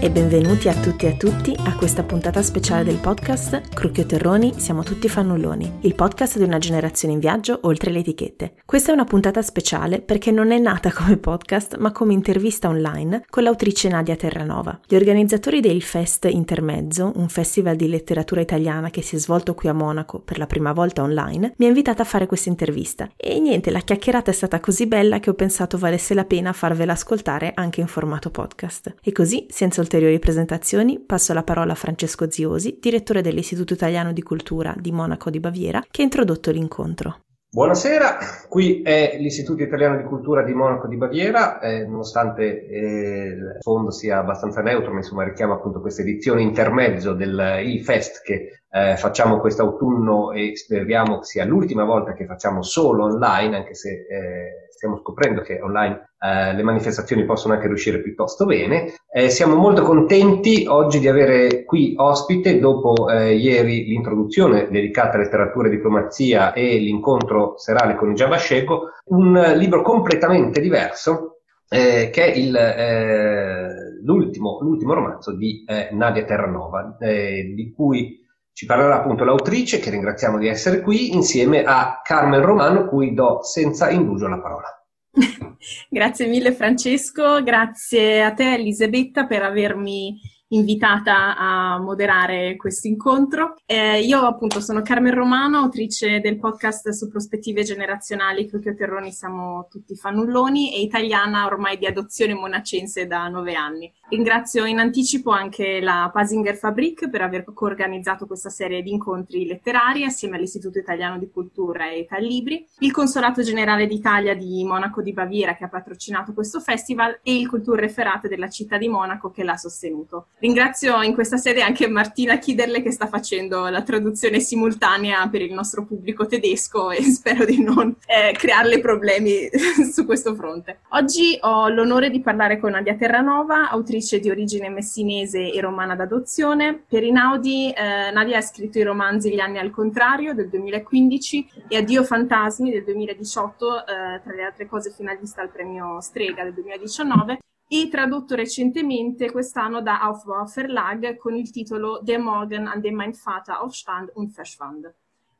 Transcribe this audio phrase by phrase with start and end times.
[0.00, 4.52] E benvenuti a tutti e a tutti a questa puntata speciale del podcast Crucchio Terroni,
[4.56, 8.54] siamo tutti fannulloni, il podcast di una generazione in viaggio oltre le etichette.
[8.64, 13.24] Questa è una puntata speciale perché non è nata come podcast ma come intervista online
[13.28, 14.78] con l'autrice Nadia Terranova.
[14.86, 19.68] Gli organizzatori del Fest Intermezzo, un festival di letteratura italiana che si è svolto qui
[19.68, 23.40] a Monaco per la prima volta online, mi ha invitata a fare questa intervista e
[23.40, 27.50] niente, la chiacchierata è stata così bella che ho pensato valesse la pena farvela ascoltare
[27.56, 28.94] anche in formato podcast.
[29.02, 34.22] E così, senza ulteriori presentazioni, passo la parola a Francesco Ziosi, direttore dell'Istituto Italiano di
[34.22, 37.20] Cultura di Monaco di Baviera, che ha introdotto l'incontro.
[37.50, 38.18] Buonasera,
[38.50, 43.90] qui è l'Istituto Italiano di Cultura di Monaco di Baviera, eh, nonostante eh, il fondo
[43.90, 49.40] sia abbastanza neutro, ma insomma richiama appunto questa edizione intermezzo del IFEST che eh, facciamo
[49.40, 55.40] quest'autunno e speriamo sia l'ultima volta che facciamo solo online, anche se eh, stiamo scoprendo
[55.40, 58.94] che online eh, le manifestazioni possono anche riuscire piuttosto bene.
[59.10, 65.20] Eh, siamo molto contenti oggi di avere qui ospite, dopo eh, ieri l'introduzione dedicata a
[65.20, 72.32] letteratura e diplomazia e l'incontro serale con il Giavascego, un libro completamente diverso eh, che
[72.32, 79.78] è il, eh, l'ultimo, l'ultimo, romanzo di Nadia Terranova, di cui ci parlerà appunto l'autrice,
[79.78, 84.77] che ringraziamo di essere qui, insieme a Carmen Romano, cui do senza indugio la parola.
[85.88, 93.56] grazie mille Francesco, grazie a te Elisabetta per avermi invitata a moderare questo incontro.
[93.66, 99.66] Eh, io appunto sono Carmen Romano, autrice del podcast su prospettive generazionali Crucchio Terroni siamo
[99.70, 103.92] tutti fannulloni e italiana ormai di adozione monacense da nove anni.
[104.10, 110.04] Ringrazio in anticipo anche la Pasinger Fabrik per aver coorganizzato questa serie di incontri letterari
[110.04, 115.54] assieme all'Istituto Italiano di Cultura e Libri, il Consolato Generale d'Italia di Monaco di Baviera
[115.54, 120.28] che ha patrocinato questo festival e il Kulturreferat della città di Monaco che l'ha sostenuto.
[120.38, 125.52] Ringrazio in questa sede anche Martina Chiderle che sta facendo la traduzione simultanea per il
[125.52, 129.50] nostro pubblico tedesco e spero di non eh, crearle problemi
[129.92, 130.78] su questo fronte.
[130.92, 135.96] Oggi ho l'onore di parlare con Nadia Terranova, autrice autrice di origine messinese e romana
[135.96, 136.84] d'adozione.
[136.88, 141.76] Per Inaudi eh, Nadia ha scritto i romanzi Gli anni al contrario del 2015 e
[141.76, 143.84] Addio fantasmi del 2018, eh,
[144.22, 147.38] tra le altre cose finalista al premio Strega del 2019
[147.70, 153.12] e tradotto recentemente quest'anno da Aufbau Verlag con il titolo Der Morgen an dem mein
[153.12, 154.90] Vater aufstand und verschwand.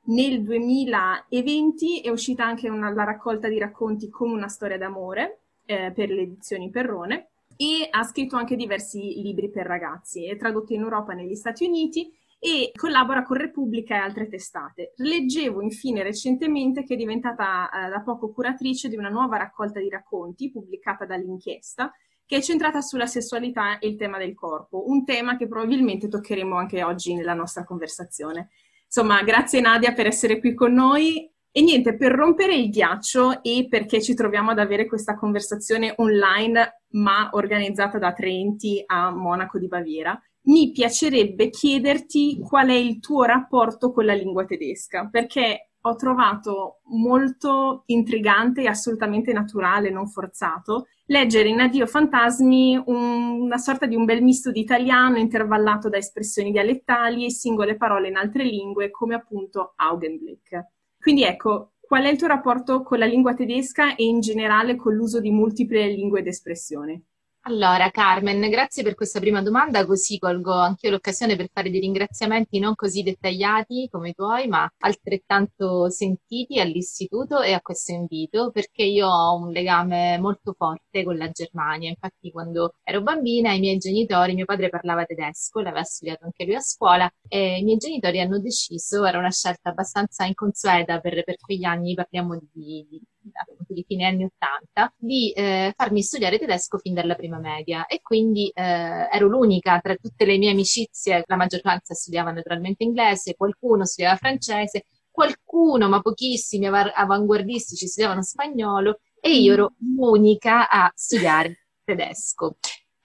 [0.08, 5.92] Nel 2020 è uscita anche una, la raccolta di racconti come una storia d'amore eh,
[5.94, 7.28] per le edizioni Perrone
[7.60, 11.66] e ha scritto anche diversi libri per ragazzi, è tradotto in Europa e negli Stati
[11.66, 12.08] Uniti
[12.38, 14.92] e collabora con Repubblica e altre testate.
[14.98, 19.88] Leggevo infine recentemente che è diventata eh, da poco curatrice di una nuova raccolta di
[19.88, 21.92] racconti pubblicata dall'inchiesta
[22.24, 26.54] che è centrata sulla sessualità e il tema del corpo, un tema che probabilmente toccheremo
[26.56, 28.50] anche oggi nella nostra conversazione.
[28.84, 33.66] Insomma, grazie Nadia per essere qui con noi e niente, per rompere il ghiaccio e
[33.68, 39.58] perché ci troviamo ad avere questa conversazione online, ma organizzata da tre enti a Monaco
[39.58, 45.70] di Baviera, mi piacerebbe chiederti qual è il tuo rapporto con la lingua tedesca, perché
[45.80, 53.58] ho trovato molto intrigante e assolutamente naturale, non forzato, leggere in Addio Fantasmi un, una
[53.58, 58.16] sorta di un bel misto di italiano intervallato da espressioni dialettali e singole parole in
[58.16, 60.66] altre lingue, come appunto Augenblick.
[61.08, 64.92] Quindi ecco, qual è il tuo rapporto con la lingua tedesca e in generale con
[64.92, 67.02] l'uso di multiple lingue d'espressione?
[67.48, 72.58] Allora, Carmen, grazie per questa prima domanda, così colgo anch'io l'occasione per fare dei ringraziamenti
[72.58, 78.82] non così dettagliati come i tuoi, ma altrettanto sentiti all'istituto e a questo invito, perché
[78.82, 81.88] io ho un legame molto forte con la Germania.
[81.88, 86.54] Infatti, quando ero bambina, i miei genitori, mio padre parlava tedesco, l'aveva studiato anche lui
[86.54, 91.36] a scuola, e i miei genitori hanno deciso, era una scelta abbastanza inconsueta per, per
[91.36, 93.00] quegli anni, parliamo di, di
[93.32, 98.00] appunto di fine anni 80, di eh, farmi studiare tedesco fin dalla prima media e
[98.02, 103.84] quindi eh, ero l'unica tra tutte le mie amicizie, la maggioranza studiava naturalmente inglese, qualcuno
[103.84, 111.66] studiava francese, qualcuno, ma pochissimi av- avanguardistici studiavano spagnolo e io ero l'unica a studiare
[111.84, 112.56] tedesco.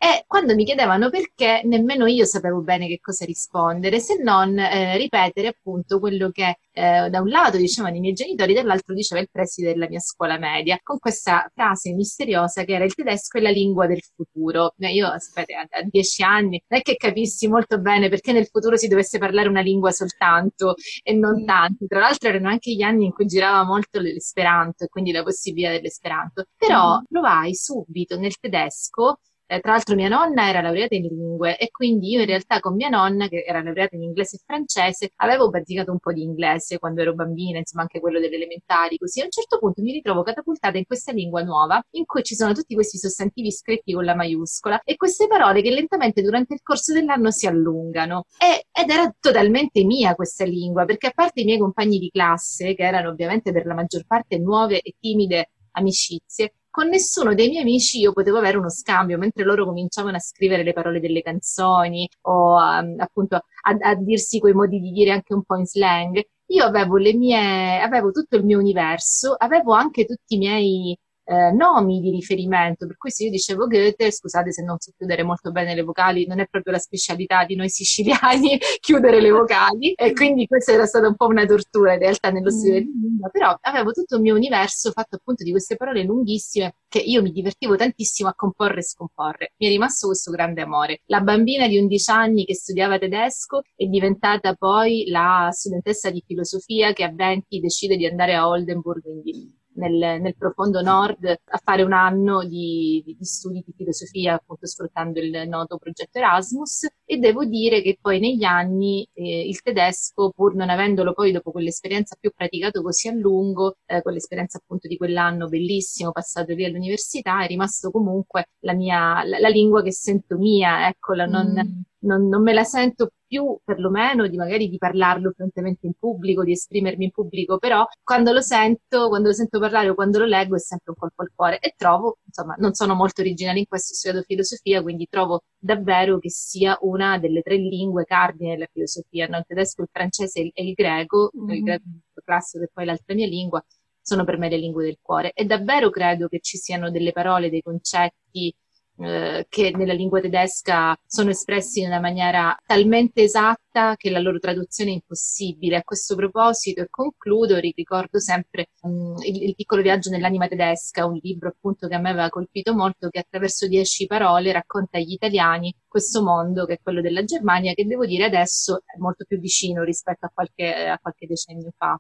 [0.03, 4.97] E quando mi chiedevano perché, nemmeno io sapevo bene che cosa rispondere, se non eh,
[4.97, 9.29] ripetere appunto quello che eh, da un lato dicevano i miei genitori, dall'altro diceva il
[9.31, 13.50] preside della mia scuola media, con questa frase misteriosa che era il tedesco è la
[13.50, 14.73] lingua del futuro.
[14.79, 18.75] Io, sapete, a, a dieci anni non è che capissi molto bene perché nel futuro
[18.75, 21.88] si dovesse parlare una lingua soltanto e non tanti.
[21.88, 25.71] Tra l'altro erano anche gli anni in cui girava molto l'esperanto e quindi la possibilità
[25.71, 26.44] dell'esperanto.
[26.57, 29.19] Però provai subito nel tedesco
[29.53, 32.73] Eh, tra l'altro mia nonna era laureata in lingue e quindi io in realtà con
[32.73, 36.79] mia nonna, che era laureata in inglese e francese, avevo bazzicato un po' di inglese
[36.79, 40.23] quando ero bambina, insomma anche quello delle elementari, così a un certo punto mi ritrovo
[40.23, 44.15] catapultata in questa lingua nuova in cui ci sono tutti questi sostantivi scritti con la
[44.15, 48.25] maiuscola e queste parole che lentamente durante il corso dell'anno si allungano.
[48.39, 52.73] E, ed era totalmente mia questa lingua, perché a parte i miei compagni di classe,
[52.73, 57.62] che erano ovviamente per la maggior parte nuove e timide amicizie, con nessuno dei miei
[57.62, 62.10] amici io potevo avere uno scambio, mentre loro cominciavano a scrivere le parole delle canzoni
[62.22, 66.20] o um, appunto a, a, dirsi quei modi di dire anche un po' in slang.
[66.48, 71.52] Io avevo le mie, avevo tutto il mio universo, avevo anche tutti i miei eh,
[71.52, 75.52] nomi di riferimento, per cui se io dicevo Goethe, scusate se non so chiudere molto
[75.52, 80.14] bene le vocali, non è proprio la specialità di noi siciliani chiudere le vocali e
[80.14, 83.56] quindi questa era stata un po' una tortura in realtà nello studio di lingua, però
[83.62, 87.75] avevo tutto il mio universo fatto appunto di queste parole lunghissime che io mi divertivo
[87.75, 89.54] tantissimo a comporre e scomporre.
[89.58, 91.02] Mi è rimasto questo grande amore.
[91.06, 96.94] La bambina di 11 anni che studiava tedesco è diventata poi la studentessa di filosofia
[96.94, 101.84] che a 20 decide di andare a Oldenburg, quindi nel, nel, profondo nord a fare
[101.84, 106.88] un anno di, di, di, studi di filosofia, appunto sfruttando il noto progetto Erasmus.
[107.06, 111.52] E devo dire che poi negli anni eh, il tedesco, pur non avendolo poi dopo
[111.52, 117.44] quell'esperienza più praticato così a lungo, eh, quell'esperienza appunto di quell'anno bellissimo passato lì all'università,
[117.44, 121.81] è rimasto comunque la mia, la, la lingua che sento mia, eccola, non, mm.
[122.00, 126.51] non, non me la sento più perlomeno di magari di parlarlo fluentemente in pubblico, di
[126.51, 130.56] esprimermi in pubblico, però quando lo sento, quando lo sento parlare o quando lo leggo
[130.56, 133.94] è sempre un colpo al cuore e trovo, insomma, non sono molto originale in questo,
[133.94, 139.25] ho studiato filosofia, quindi trovo davvero che sia una delle tre lingue cardine della filosofia,
[139.27, 139.38] no?
[139.38, 141.50] il tedesco, il francese e il greco, mm-hmm.
[141.50, 141.83] il greco
[142.24, 143.63] classico che poi l'altra mia lingua,
[144.00, 147.50] sono per me le lingue del cuore e davvero credo che ci siano delle parole,
[147.50, 148.53] dei concetti,
[148.98, 154.40] eh, che nella lingua tedesca sono espressi in una maniera talmente esatta che la loro
[154.40, 155.78] traduzione è impossibile.
[155.78, 161.19] A questo proposito, e concludo, ricordo sempre um, il, il, piccolo viaggio nell'anima tedesca, un
[161.22, 165.74] libro appunto che a me aveva colpito molto, che attraverso dieci parole racconta agli italiani
[165.88, 169.84] questo mondo che è quello della Germania, che devo dire adesso è molto più vicino
[169.84, 172.00] rispetto a qualche, a qualche decennio fa.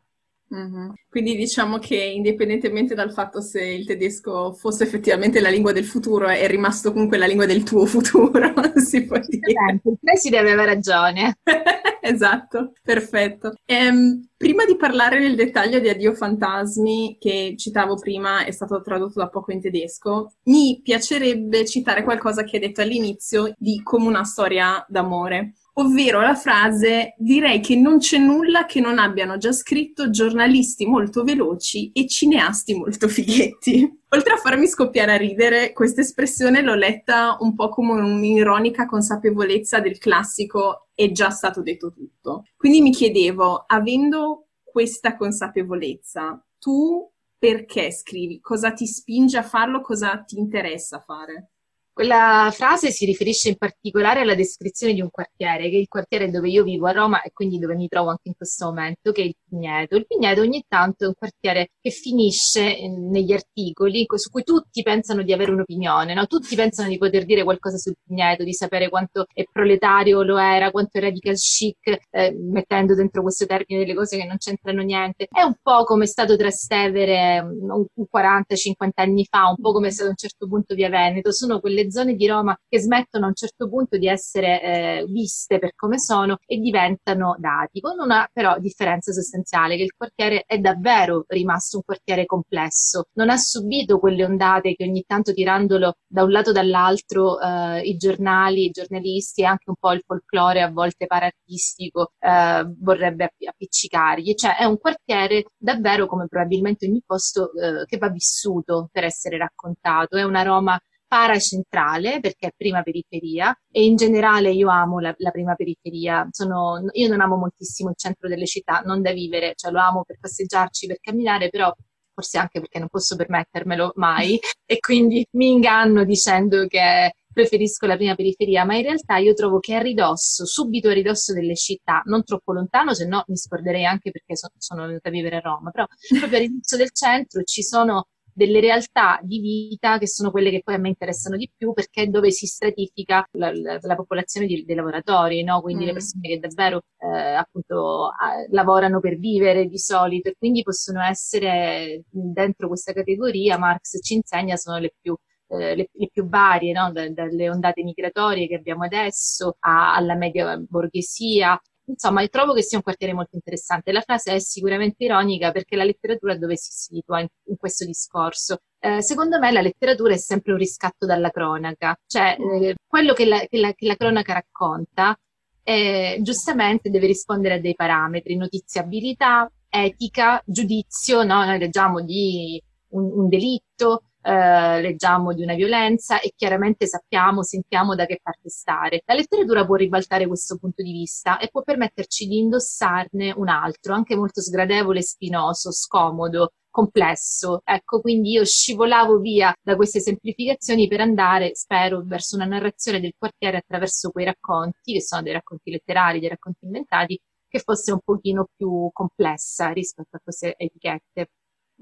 [0.53, 0.89] Mm-hmm.
[1.09, 6.27] Quindi diciamo che indipendentemente dal fatto se il tedesco fosse effettivamente la lingua del futuro,
[6.27, 9.81] è rimasto comunque la lingua del tuo futuro, si può dire.
[9.83, 11.37] Il preside aveva ragione.
[12.01, 13.53] esatto, perfetto.
[13.65, 19.19] Ehm, prima di parlare nel dettaglio di Addio Fantasmi, che citavo prima, è stato tradotto
[19.19, 24.23] da poco in tedesco, mi piacerebbe citare qualcosa che hai detto all'inizio di come una
[24.23, 30.09] storia d'amore ovvero la frase direi che non c'è nulla che non abbiano già scritto
[30.09, 34.01] giornalisti molto veloci e cineasti molto fighetti.
[34.09, 39.79] Oltre a farmi scoppiare a ridere, questa espressione l'ho letta un po' come un'ironica consapevolezza
[39.79, 42.45] del classico è già stato detto tutto.
[42.55, 48.39] Quindi mi chiedevo, avendo questa consapevolezza, tu perché scrivi?
[48.39, 49.81] Cosa ti spinge a farlo?
[49.81, 51.52] Cosa ti interessa fare?
[51.93, 56.31] Quella frase si riferisce in particolare alla descrizione di un quartiere, che è il quartiere
[56.31, 59.21] dove io vivo a Roma e quindi dove mi trovo anche in questo momento, che
[59.21, 59.95] è il Pigneto.
[59.95, 64.81] Il Pigneto ogni tanto è un quartiere che finisce eh, negli articoli su cui tutti
[64.81, 66.25] pensano di avere un'opinione, no?
[66.25, 70.71] tutti pensano di poter dire qualcosa sul Pigneto, di sapere quanto è proletario lo era,
[70.71, 75.27] quanto è radical chic, eh, mettendo dentro questo termine delle cose che non c'entrano niente.
[75.29, 79.91] È un po' come è stato Trastevere um, 40-50 anni fa, un po' come è
[79.91, 81.31] stato a un certo punto via Veneto.
[81.31, 85.05] Sono quelle quelle zone di Roma che smettono a un certo punto di essere eh,
[85.07, 90.43] viste per come sono e diventano dati, con una però differenza sostanziale, che il quartiere
[90.45, 95.95] è davvero rimasto un quartiere complesso, non ha subito quelle ondate che ogni tanto tirandolo
[96.07, 100.03] da un lato o dall'altro eh, i giornali, i giornalisti e anche un po' il
[100.05, 107.01] folklore a volte parartistico eh, vorrebbe appiccicargli, cioè è un quartiere davvero come probabilmente ogni
[107.05, 110.79] posto eh, che va vissuto per essere raccontato, è una Roma
[111.13, 116.27] paracentrale perché è prima periferia e in generale io amo la, la prima periferia.
[116.31, 120.03] Sono, io non amo moltissimo il centro delle città, non da vivere, cioè lo amo
[120.03, 121.71] per passeggiarci, per camminare, però
[122.15, 127.95] forse anche perché non posso permettermelo mai e quindi mi inganno dicendo che preferisco la
[127.95, 132.01] prima periferia, ma in realtà io trovo che a ridosso, subito a ridosso delle città,
[132.05, 135.41] non troppo lontano, se no mi scorderei anche perché so, sono venuta a vivere a
[135.41, 135.85] Roma, però
[136.17, 140.61] proprio a ridosso del centro ci sono delle realtà di vita che sono quelle che
[140.63, 144.47] poi a me interessano di più perché è dove si stratifica la, la, la popolazione
[144.47, 145.61] di, dei lavoratori, no?
[145.61, 145.87] quindi mm.
[145.87, 151.01] le persone che davvero eh, appunto a, lavorano per vivere di solito e quindi possono
[151.01, 155.15] essere dentro questa categoria, Marx ci insegna, sono le più
[155.53, 156.91] eh, le, le, più varie, no?
[156.91, 161.59] da, dalle ondate migratorie che abbiamo adesso a, alla media borghesia.
[161.85, 163.91] Insomma, trovo che sia un quartiere molto interessante.
[163.91, 168.59] La frase è sicuramente ironica perché la letteratura dove si situa in, in questo discorso?
[168.79, 173.25] Eh, secondo me la letteratura è sempre un riscatto dalla cronaca, cioè eh, quello che
[173.25, 175.17] la, che, la, che la, cronaca racconta
[175.63, 181.45] eh, giustamente deve rispondere a dei parametri, notiziabilità, etica, giudizio, no?
[181.45, 187.93] noi leggiamo di un, un delitto, eh, leggiamo di una violenza e chiaramente sappiamo, sentiamo
[187.93, 189.01] da che parte stare.
[189.05, 193.93] La letteratura può ribaltare questo punto di vista e può permetterci di indossarne un altro,
[193.93, 197.61] anche molto sgradevole, spinoso, scomodo, complesso.
[197.63, 203.13] Ecco, quindi io scivolavo via da queste semplificazioni per andare, spero, verso una narrazione del
[203.17, 207.99] quartiere attraverso quei racconti, che sono dei racconti letterari, dei racconti inventati, che fosse un
[208.03, 211.27] pochino più complessa rispetto a queste etichette.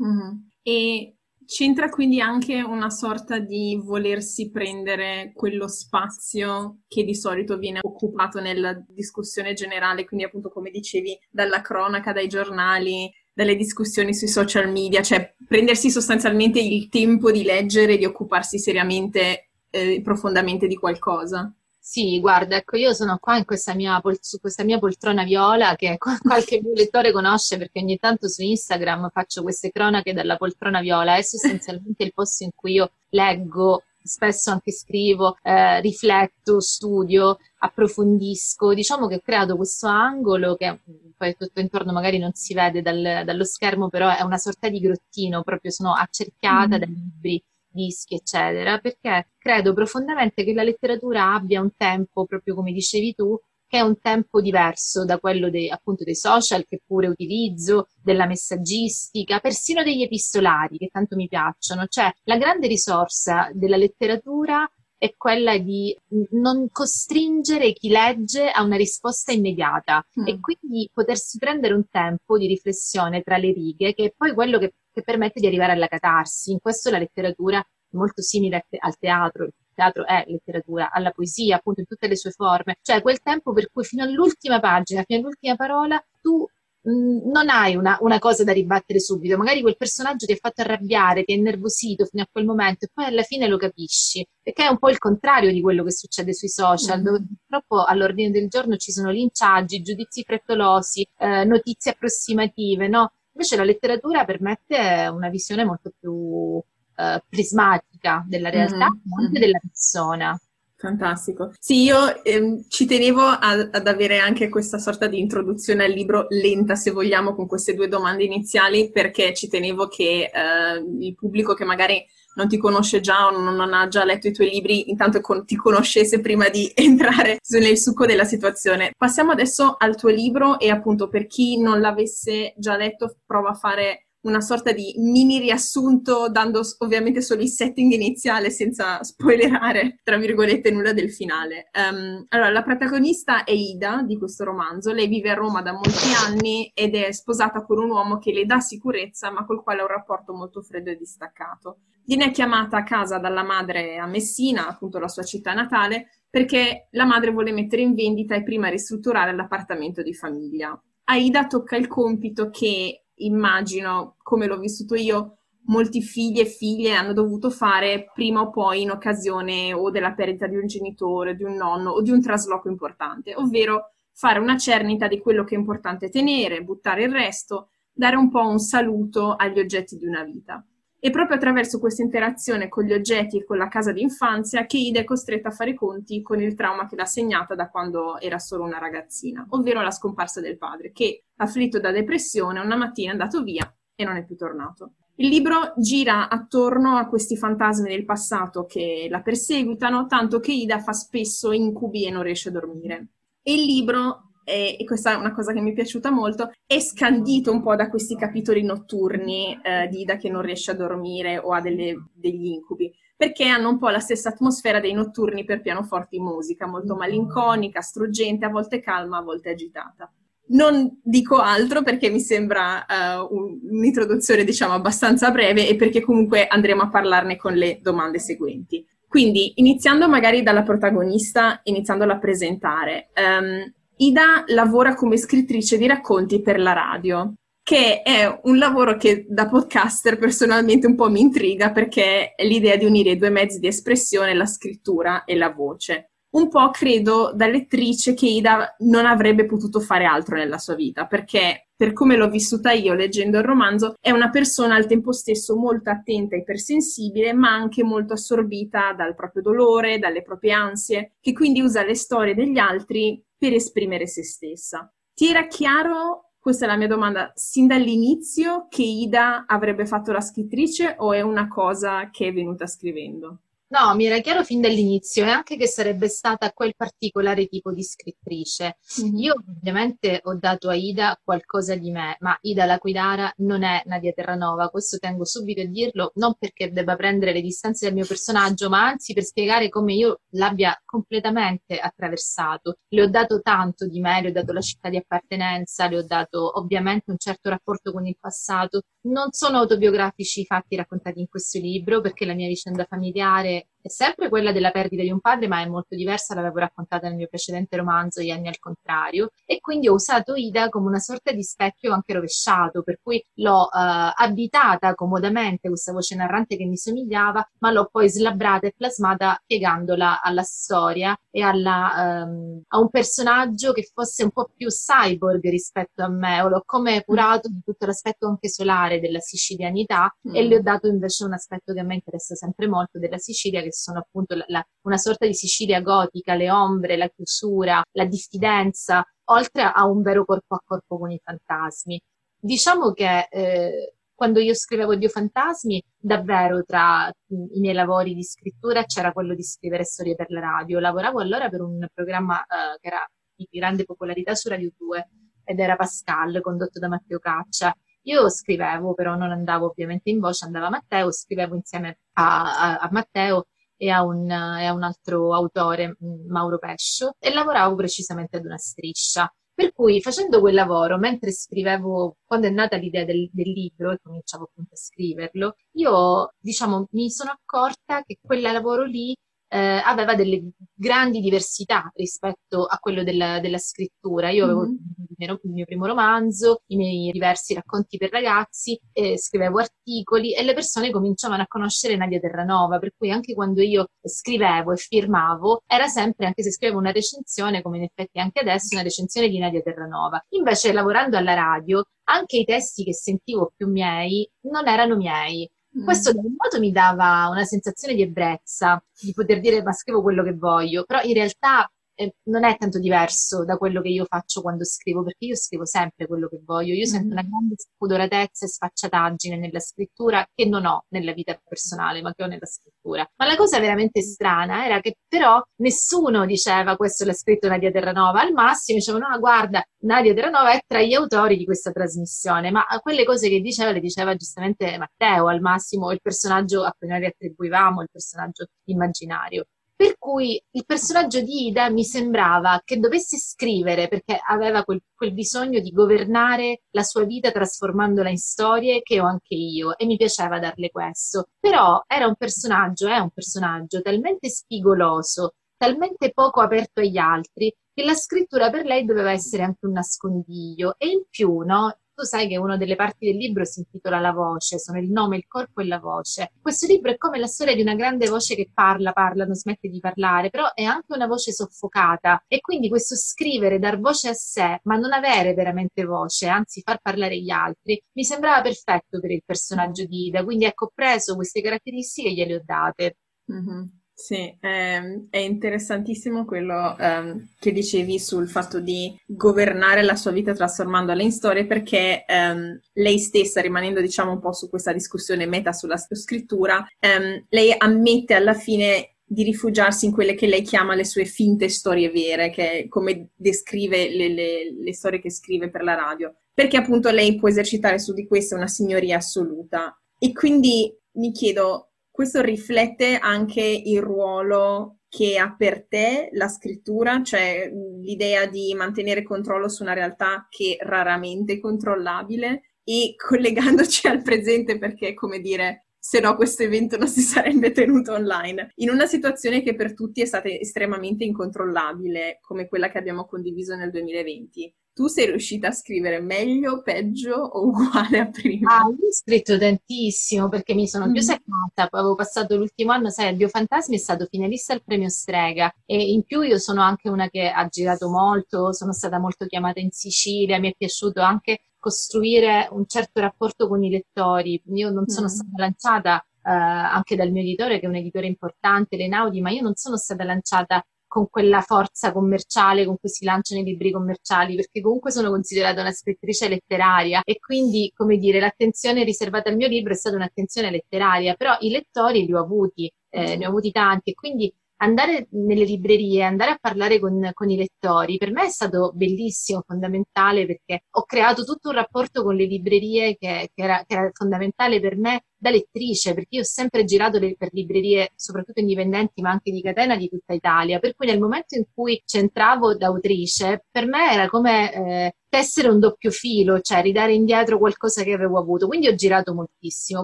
[0.04, 0.36] Mm-hmm.
[0.64, 1.16] E
[1.54, 8.40] C'entra quindi anche una sorta di volersi prendere quello spazio che di solito viene occupato
[8.40, 14.72] nella discussione generale, quindi appunto come dicevi, dalla cronaca, dai giornali, dalle discussioni sui social
[14.72, 21.54] media, cioè prendersi sostanzialmente il tempo di leggere, di occuparsi seriamente, eh, profondamente di qualcosa.
[21.84, 25.76] Sì, guarda, ecco, io sono qua in questa mia, pol- su questa mia poltrona viola
[25.76, 30.80] che qualche mio lettore conosce perché ogni tanto su Instagram faccio queste cronache della poltrona
[30.80, 31.16] viola.
[31.18, 38.76] È sostanzialmente il posto in cui io leggo, spesso anche scrivo, eh, rifletto, studio, approfondisco.
[38.76, 40.80] Diciamo che ho creato questo angolo che
[41.18, 44.80] poi tutto intorno magari non si vede dal, dallo schermo, però è una sorta di
[44.80, 46.80] grottino, proprio sono accerchiata mm.
[46.80, 52.72] dai libri dischi, eccetera, perché credo profondamente che la letteratura abbia un tempo, proprio come
[52.72, 53.40] dicevi tu,
[53.72, 58.26] che è un tempo diverso da quello dei, appunto dei social che pure utilizzo, della
[58.26, 61.86] messaggistica, persino degli epistolari che tanto mi piacciono.
[61.88, 65.98] Cioè, la grande risorsa della letteratura è quella di
[66.32, 70.28] non costringere chi legge a una risposta immediata mm.
[70.28, 74.60] e quindi potersi prendere un tempo di riflessione tra le righe, che è poi quello
[74.60, 76.52] che che permette di arrivare alla catarsi.
[76.52, 81.58] In questo la letteratura è molto simile al teatro, il teatro è letteratura, alla poesia,
[81.58, 85.20] appunto in tutte le sue forme, cioè quel tempo per cui fino all'ultima pagina, fino
[85.20, 86.48] all'ultima parola, tu
[86.82, 90.62] mh, non hai una, una, cosa da ribattere subito, magari quel personaggio ti ha fatto
[90.62, 94.66] arrabbiare, ti ha innervosito fino a quel momento e poi alla fine lo capisci, perché
[94.66, 97.06] è un po' il contrario di quello che succede sui social, mm-hmm.
[97.06, 103.14] dove purtroppo all'ordine del giorno ci sono linciaggi, giudizi frettolosi, eh, notizie approssimative, no?
[103.42, 106.62] Invece la letteratura permette una visione molto più
[106.96, 109.26] eh, prismatica della realtà mm-hmm.
[109.26, 110.40] anche della persona.
[110.76, 111.52] Fantastico.
[111.60, 116.28] Sì, io ehm, ci tenevo a, ad avere anche questa sorta di introduzione al libro
[116.30, 121.56] lenta, se vogliamo, con queste due domande iniziali, perché ci tenevo che eh, il pubblico
[121.56, 125.22] che magari non ti conosce già o non, ha già letto i tuoi libri, intanto
[125.22, 128.92] con, ti conoscesse prima di entrare nel succo della situazione.
[128.98, 133.56] Passiamo adesso al tuo libro e appunto per chi non l'avesse già letto, prova a
[133.56, 140.18] fare una sorta di mini riassunto, dando ovviamente solo il setting iniziale senza spoilerare, tra
[140.18, 141.70] virgolette, nulla del finale.
[141.74, 144.92] Um, allora, la protagonista è Ida di questo romanzo.
[144.92, 148.46] Lei vive a Roma da molti anni ed è sposata con un uomo che le
[148.46, 151.80] dà sicurezza, ma col quale ha un rapporto molto freddo e distaccato.
[152.04, 157.06] Viene chiamata a casa dalla madre a Messina, appunto la sua città natale, perché la
[157.06, 160.80] madre vuole mettere in vendita e prima ristrutturare l'appartamento di famiglia.
[161.06, 167.14] Aida tocca il compito che immagino, come l'ho vissuto io, molti figli e figlie hanno
[167.14, 171.56] dovuto fare prima o poi in occasione o della perdita di un genitore, di un
[171.56, 176.10] nonno o di un trasloco importante, ovvero fare una cernita di quello che è importante
[176.10, 180.64] tenere, buttare il resto, dare un po' un saluto agli oggetti di una vita.
[181.04, 185.00] È proprio attraverso questa interazione con gli oggetti e con la casa d'infanzia che Ida
[185.00, 188.38] è costretta a fare i conti con il trauma che l'ha segnata da quando era
[188.38, 193.12] solo una ragazzina, ovvero la scomparsa del padre, che, afflitto da depressione, una mattina è
[193.14, 194.92] andato via e non è più tornato.
[195.16, 200.78] Il libro gira attorno a questi fantasmi del passato che la perseguitano, tanto che Ida
[200.82, 203.08] fa spesso incubi e non riesce a dormire.
[203.42, 206.80] E il libro e, e, questa è una cosa che mi è piaciuta molto, è
[206.80, 211.38] scandito un po' da questi capitoli notturni eh, di Ida che non riesce a dormire
[211.38, 215.62] o ha delle, degli incubi, perché hanno un po' la stessa atmosfera dei notturni per
[215.62, 220.12] pianoforti in musica, molto malinconica, struggente, a volte calma, a volte agitata.
[220.48, 226.48] Non dico altro perché mi sembra uh, un, un'introduzione, diciamo, abbastanza breve e perché comunque
[226.48, 228.86] andremo a parlarne con le domande seguenti.
[229.08, 233.72] Quindi, iniziando magari dalla protagonista, iniziandola a presentare, um,
[234.02, 237.34] Ida lavora come scrittrice di racconti per la radio.
[237.62, 242.78] Che è un lavoro che da podcaster personalmente un po' mi intriga perché è l'idea
[242.78, 246.14] di unire i due mezzi di espressione, la scrittura e la voce.
[246.32, 251.06] Un po' credo da lettrice che Ida non avrebbe potuto fare altro nella sua vita
[251.06, 255.56] perché per come l'ho vissuta io leggendo il romanzo, è una persona al tempo stesso
[255.56, 261.34] molto attenta e ipersensibile, ma anche molto assorbita dal proprio dolore, dalle proprie ansie, che
[261.34, 264.94] quindi usa le storie degli altri per esprimere se stessa.
[265.16, 267.32] Ti era chiaro questa è la mia domanda.
[267.34, 272.68] Sin dall'inizio che Ida avrebbe fatto la scrittrice o è una cosa che è venuta
[272.68, 273.40] scrivendo?
[273.72, 277.84] No, mi era chiaro fin dall'inizio e anche che sarebbe stata quel particolare tipo di
[277.84, 278.80] scrittrice.
[279.02, 279.16] Mm-hmm.
[279.16, 284.12] Io ovviamente ho dato a Ida qualcosa di me, ma Ida Laquidara non è Nadia
[284.12, 288.68] Terranova, questo tengo subito a dirlo, non perché debba prendere le distanze dal mio personaggio,
[288.68, 292.76] ma anzi per spiegare come io l'abbia completamente attraversato.
[292.90, 296.06] Le ho dato tanto di me, le ho dato la città di appartenenza, le ho
[296.06, 298.82] dato ovviamente un certo rapporto con il passato.
[299.04, 303.71] Non sono autobiografici i fatti raccontati in questo libro perché la mia vicenda familiare it
[303.82, 307.18] è sempre quella della perdita di un padre, ma è molto diversa, l'avevo raccontata nel
[307.18, 311.32] mio precedente romanzo, Gli anni al contrario, e quindi ho usato Ida come una sorta
[311.32, 316.78] di specchio anche rovesciato, per cui l'ho uh, abitata comodamente, questa voce narrante che mi
[316.78, 322.90] somigliava, ma l'ho poi slabbrata e plasmata piegandola alla storia e alla, um, a un
[322.90, 327.62] personaggio che fosse un po' più cyborg rispetto a me, o l'ho come curato di
[327.64, 330.36] tutto l'aspetto anche solare della sicilianità mm.
[330.36, 333.62] e le ho dato invece un aspetto che a me interessa sempre molto della Sicilia,
[333.62, 338.06] che sono appunto la, la, una sorta di Sicilia gotica, le ombre, la chiusura, la
[338.06, 342.02] diffidenza, oltre a un vero corpo a corpo con i fantasmi.
[342.40, 348.84] Diciamo che eh, quando io scrivevo Dio Fantasmi, davvero tra i miei lavori di scrittura
[348.84, 350.80] c'era quello di scrivere storie per la radio.
[350.80, 353.04] Lavoravo allora per un programma eh, che era
[353.36, 355.10] di grande popolarità su Radio 2
[355.44, 357.76] ed era Pascal, condotto da Matteo Caccia.
[358.04, 362.90] Io scrivevo, però non andavo ovviamente in voce, andava Matteo, scrivevo insieme a, a, a
[362.92, 363.46] Matteo
[363.82, 368.46] e a un, e a un altro autore, mm, Mauro Pescio, e lavoravo precisamente ad
[368.46, 369.28] una striscia.
[369.54, 373.98] Per cui facendo quel lavoro, mentre scrivevo, quando è nata l'idea del, del, libro e
[374.02, 379.16] cominciavo appunto a scriverlo, io diciamo mi sono accorta che quel lavoro lì
[379.54, 384.30] eh, aveva delle grandi diversità rispetto a quello della, della scrittura.
[384.30, 385.36] Io avevo mm-hmm.
[385.44, 390.54] il, mio, primo romanzo, i miei diversi racconti per ragazzi, eh, scrivevo articoli e le
[390.54, 395.88] persone cominciavano a conoscere Nadia Terranova, per cui anche quando io scrivevo e firmavo era
[395.88, 399.62] sempre, anche se scrivevo una recensione, come in effetti anche adesso, una recensione di Nadia
[399.62, 400.24] Terranova.
[400.30, 405.50] Invece lavorando alla radio, anche i testi che sentivo più miei non erano miei.
[405.74, 410.02] Questo da un lato mi dava una sensazione di ebbrezza, di poter dire ma scrivo
[410.02, 414.06] quello che voglio, però in realtà eh, non è tanto diverso da quello che io
[414.06, 416.74] faccio quando scrivo, perché io scrivo sempre quello che voglio.
[416.74, 421.40] Io mm sento una grande spudoratezza e sfacciataggine nella scrittura che non ho nella vita
[421.44, 423.08] personale, ma che ho nella scrittura.
[423.16, 428.22] Ma la cosa veramente strana era che però nessuno diceva questo l'ha scritto Nadia Terranova,
[428.22, 432.66] al massimo dicevano no, guarda, Nadia Terranova è tra gli autori di questa trasmissione, ma
[432.82, 437.00] quelle cose che diceva le diceva giustamente Matteo, al massimo il personaggio a cui noi
[437.00, 439.46] le attribuivamo, il personaggio immaginario.
[439.82, 445.12] Per cui il personaggio di Ida mi sembrava che dovesse scrivere perché aveva quel, quel,
[445.12, 449.98] bisogno di governare la sua vita trasformandola in storie che ho anche io e mi
[449.98, 451.30] piaceva darle questo.
[451.40, 457.84] Però era un personaggio, è un personaggio talmente spigoloso, talmente poco aperto agli altri che
[457.84, 461.76] la scrittura per lei doveva essere anche un nascondiglio e in più, no?
[461.94, 465.18] Tu sai che una delle parti del libro si intitola La voce, sono il nome,
[465.18, 466.32] il corpo e la voce.
[466.42, 469.70] Questo libro è come la storia di una grande voce che parla, parla, non smette
[469.70, 474.14] di parlare, però è anche una voce soffocata e quindi questo scrivere, dar voce a
[474.14, 479.12] sé, ma non avere veramente voce, anzi far parlare gli altri, mi sembrava perfetto per
[479.12, 482.98] il personaggio di Ida, quindi ecco, ho preso queste caratteristiche e gliele ho date.
[483.32, 483.81] Mm-hmm.
[484.02, 490.34] Sì, è, è interessantissimo quello um, che dicevi sul fatto di governare la sua vita
[490.34, 495.54] trasformandola in storie perché um, lei stessa, rimanendo diciamo un po' su questa discussione meta
[495.54, 500.86] sulla scrittura, um, lei ammette alla fine di rifugiarsi in quelle che lei chiama le
[500.86, 505.62] sue finte storie vere, che è come descrive le, le, le storie che scrive per
[505.62, 509.80] la radio, perché appunto lei può esercitare su di queste una signoria assoluta.
[510.00, 511.71] E quindi mi chiedo,
[512.02, 517.48] questo riflette anche il ruolo che ha per te la scrittura, cioè
[517.80, 524.58] l'idea di mantenere controllo su una realtà che raramente è controllabile e collegandoci al presente
[524.58, 529.44] perché, come dire, se no questo evento non si sarebbe tenuto online, in una situazione
[529.44, 534.56] che per tutti è stata estremamente incontrollabile, come quella che abbiamo condiviso nel 2020.
[534.74, 538.58] Tu sei riuscita a scrivere meglio, peggio o uguale a prima?
[538.58, 540.92] Ah, io ho scritto tantissimo perché mi sono mm.
[540.92, 544.90] più seccata, poi avevo passato l'ultimo anno, sai, il Biofantasmi è stato finalista al premio
[544.90, 549.26] Strega e in più io sono anche una che ha girato molto, sono stata molto
[549.26, 554.42] chiamata in Sicilia, mi è piaciuto anche costruire un certo rapporto con i lettori.
[554.54, 555.10] Io non sono mm.
[555.10, 559.42] stata lanciata Uh, anche dal mio editore, che è un editore importante, l'Enaudi, ma io
[559.42, 564.36] non sono stata lanciata con quella forza commerciale con cui si lanciano i libri commerciali,
[564.36, 567.02] perché comunque sono considerata una scrittrice letteraria.
[567.06, 571.50] E quindi, come dire, l'attenzione riservata al mio libro è stata un'attenzione letteraria, però i
[571.50, 573.92] lettori li ho avuti, eh, ne ho avuti tanti.
[573.92, 578.30] E quindi andare nelle librerie, andare a parlare con, con, i lettori, per me è
[578.30, 583.64] stato bellissimo, fondamentale, perché ho creato tutto un rapporto con le librerie che, che, era,
[583.66, 587.92] che era, fondamentale per me da lettrice, perché io ho sempre girato le, per librerie,
[587.96, 590.60] soprattutto indipendenti, ma anche di catena di tutta Italia.
[590.60, 595.50] Per cui nel momento in cui c'entravo da autrice, per me era come eh, tessere
[595.50, 598.48] un doppio filo, cioè ridare indietro qualcosa che avevo avuto.
[598.48, 599.84] Quindi ho girato moltissimo.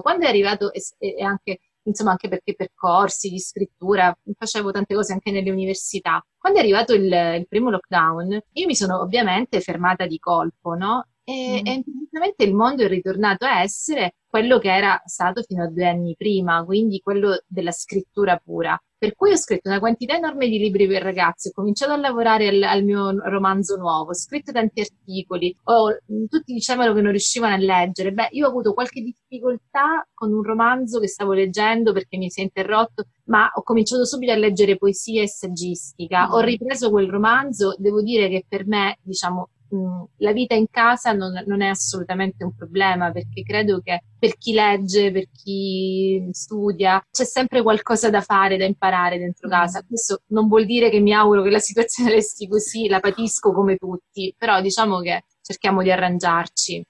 [0.00, 1.58] Quando è arrivato, e, e anche
[1.88, 6.24] insomma anche perché percorsi di scrittura, facevo tante cose anche nelle università.
[6.36, 11.06] Quando è arrivato il, il primo lockdown, io mi sono ovviamente fermata di colpo, no?
[11.24, 11.66] E, mm.
[11.66, 15.86] e improvvisamente il mondo è ritornato a essere quello che era stato fino a due
[15.86, 18.80] anni prima, quindi quello della scrittura pura.
[18.98, 22.48] Per cui ho scritto una quantità enorme di libri per ragazzi, ho cominciato a lavorare
[22.48, 25.96] al, al mio romanzo nuovo, ho scritto tanti articoli, ho,
[26.28, 28.10] tutti dicevano che non riuscivano a leggere.
[28.10, 32.40] Beh, io ho avuto qualche difficoltà con un romanzo che stavo leggendo perché mi si
[32.40, 36.26] è interrotto, ma ho cominciato subito a leggere poesia e saggistica.
[36.26, 36.32] Mm.
[36.32, 41.12] Ho ripreso quel romanzo, devo dire che per me, diciamo, Mm, la vita in casa
[41.12, 47.04] non, non, è assolutamente un problema perché credo che per chi legge, per chi studia,
[47.10, 49.50] c'è sempre qualcosa da fare, da imparare dentro mm.
[49.50, 49.84] casa.
[49.86, 53.76] Questo non vuol dire che mi auguro che la situazione resti così, la patisco come
[53.76, 56.84] tutti, però diciamo che cerchiamo di arrangiarci.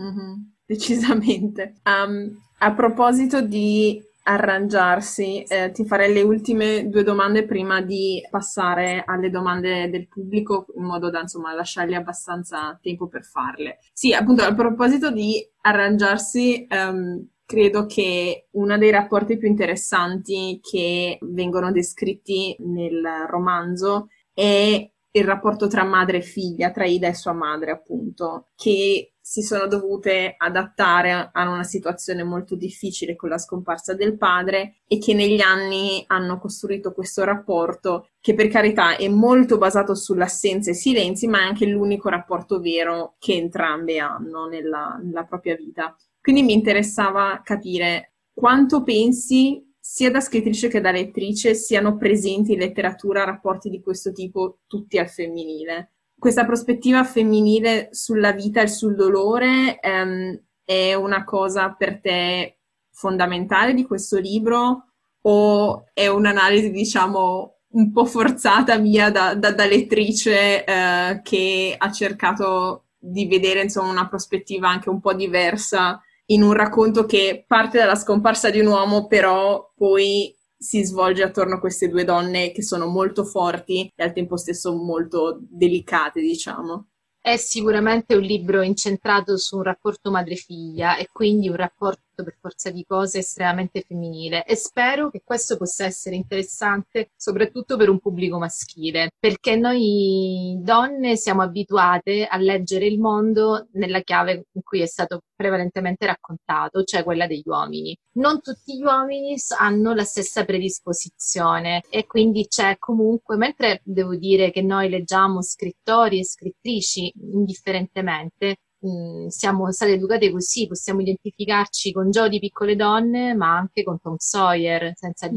[0.00, 0.34] Mm-hmm,
[0.66, 1.74] decisamente.
[1.84, 5.42] Um, a proposito di arrangiarsi.
[5.42, 10.84] Eh, ti farei le ultime due domande prima di passare alle domande del pubblico, in
[10.84, 13.78] modo da insomma lasciargli abbastanza tempo per farle.
[13.92, 21.18] Sì, appunto, a proposito di arrangiarsi, ehm, credo che uno dei rapporti più interessanti che
[21.20, 27.32] vengono descritti nel romanzo è il rapporto tra madre e figlia, tra Ida e sua
[27.32, 33.94] madre, appunto, che si sono dovute adattare a una situazione molto difficile con la scomparsa
[33.94, 39.56] del padre e che negli anni hanno costruito questo rapporto che per carità è molto
[39.56, 45.24] basato sull'assenza e silenzi, ma è anche l'unico rapporto vero che entrambe hanno nella, nella
[45.24, 45.96] propria vita.
[46.20, 52.58] Quindi mi interessava capire quanto pensi sia da scrittrice che da lettrice siano presenti in
[52.60, 55.90] letteratura rapporti di questo tipo tutti al femminile.
[56.18, 62.60] Questa prospettiva femminile sulla vita e sul dolore ehm, è una cosa per te
[62.92, 64.86] fondamentale di questo libro
[65.20, 71.92] o è un'analisi, diciamo, un po' forzata mia da, da, da lettrice eh, che ha
[71.92, 77.78] cercato di vedere insomma una prospettiva anche un po' diversa in un racconto che parte
[77.78, 82.62] dalla scomparsa di un uomo, però poi si svolge attorno a queste due donne che
[82.62, 86.88] sono molto forti e al tempo stesso molto delicate, diciamo.
[87.20, 92.70] È sicuramente un libro incentrato su un rapporto madre-figlia e quindi un rapporto per forza
[92.70, 98.38] di cose estremamente femminile e spero che questo possa essere interessante soprattutto per un pubblico
[98.38, 104.86] maschile perché noi donne siamo abituate a leggere il mondo nella chiave in cui è
[104.86, 107.96] stato prevalentemente raccontato, cioè quella degli uomini.
[108.14, 114.50] Non tutti gli uomini hanno la stessa predisposizione e quindi c'è comunque, mentre devo dire
[114.50, 122.10] che noi leggiamo scrittori e scrittrici indifferentemente, mh, siamo state educate così, possiamo identificarci con
[122.10, 125.34] Joe di Piccole Donne, ma anche con Tom Sawyer, senza mm.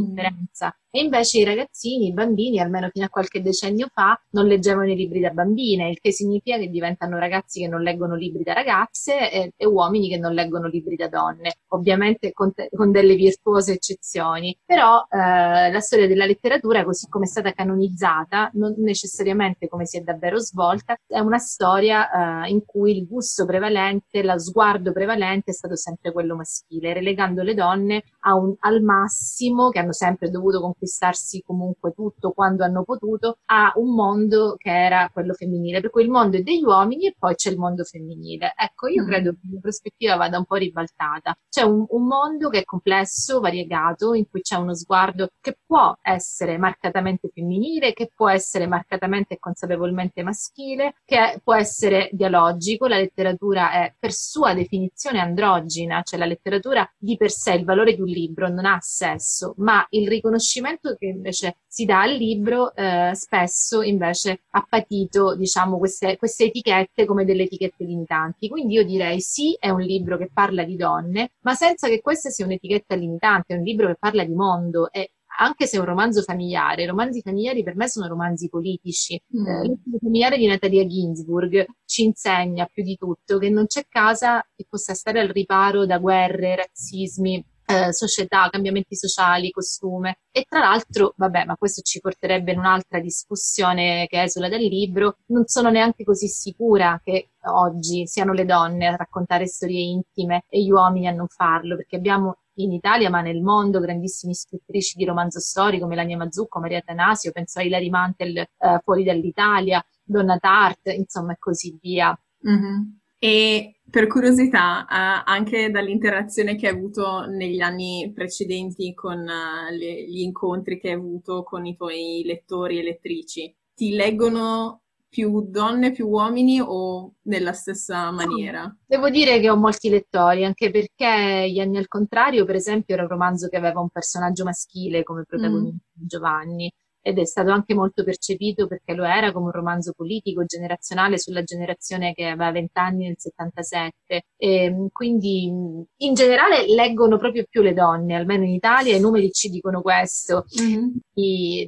[1.00, 5.20] Invece i ragazzini, i bambini, almeno fino a qualche decennio fa, non leggevano i libri
[5.20, 9.54] da bambine, il che significa che diventano ragazzi che non leggono libri da ragazze e,
[9.56, 14.58] e uomini che non leggono libri da donne, ovviamente con, te, con delle virtuose eccezioni.
[14.66, 19.98] Però eh, la storia della letteratura, così come è stata canonizzata, non necessariamente come si
[19.98, 25.52] è davvero svolta, è una storia eh, in cui il gusto prevalente, lo sguardo prevalente
[25.52, 30.60] è stato sempre quello maschile, relegando le donne un, al massimo che hanno sempre dovuto
[30.60, 35.90] conquistare conquistarsi comunque tutto quando hanno potuto, a un mondo che era quello femminile, per
[35.90, 38.54] cui il mondo è degli uomini e poi c'è il mondo femminile.
[38.56, 39.08] Ecco, io mm.
[39.08, 41.38] credo che la prospettiva vada un po' ribaltata.
[41.50, 45.96] C'è un, un mondo che è complesso, variegato, in cui c'è uno sguardo che può
[46.02, 52.98] essere marcatamente femminile, che può essere marcatamente e consapevolmente maschile, che può essere dialogico, la
[52.98, 58.02] letteratura è per sua definizione androgina, cioè la letteratura di per sé, il valore di
[58.02, 60.67] un libro non ha sesso, ma il riconoscimento
[60.98, 67.06] che invece si dà al libro eh, spesso invece ha patito diciamo queste, queste etichette
[67.06, 68.50] come delle etichette limitanti.
[68.50, 72.30] Quindi io direi sì, è un libro che parla di donne, ma senza che questa
[72.30, 75.86] sia un'etichetta limitante, è un libro che parla di mondo e anche se è un
[75.86, 79.22] romanzo familiare, i romanzi familiari per me sono romanzi politici.
[79.38, 79.46] Mm.
[79.46, 84.46] Eh, il familiare di Natalia Ginsburg ci insegna più di tutto che non c'è casa
[84.56, 90.20] che possa stare al riparo da guerre, razzismi, eh, società, cambiamenti sociali, costume.
[90.32, 95.18] E tra l'altro, vabbè, ma questo ci porterebbe in un'altra discussione che esula dal libro,
[95.28, 100.64] non sono neanche così sicura che oggi siano le donne a raccontare storie intime e
[100.64, 105.06] gli uomini a non farlo, perché abbiamo in Italia ma nel mondo grandissime scrittrici di
[105.06, 108.50] romanzo storico, Melania Mazzucco, Maria Tanasio, penso a Hilary Mantel eh,
[108.84, 112.18] fuori dall'Italia, Donna Tart, insomma e così via.
[112.48, 112.82] Mm-hmm.
[113.20, 120.08] E per curiosità, eh, anche dall'interazione che hai avuto negli anni precedenti con uh, le,
[120.08, 125.92] gli incontri che hai avuto con i tuoi lettori e lettrici, ti leggono più donne,
[125.92, 128.72] più uomini o nella stessa maniera?
[128.86, 133.04] Devo dire che ho molti lettori, anche perché Gli anni al contrario, per esempio, era
[133.04, 136.06] un romanzo che aveva un personaggio maschile come protagonista, mm.
[136.06, 136.72] Giovanni
[137.02, 141.44] ed è stato anche molto percepito perché lo era come un romanzo politico generazionale sulla
[141.44, 148.16] generazione che aveva vent'anni nel 77 e quindi in generale leggono proprio più le donne,
[148.16, 150.46] almeno in Italia i numeri ci dicono questo.
[150.62, 150.88] Mm-hmm.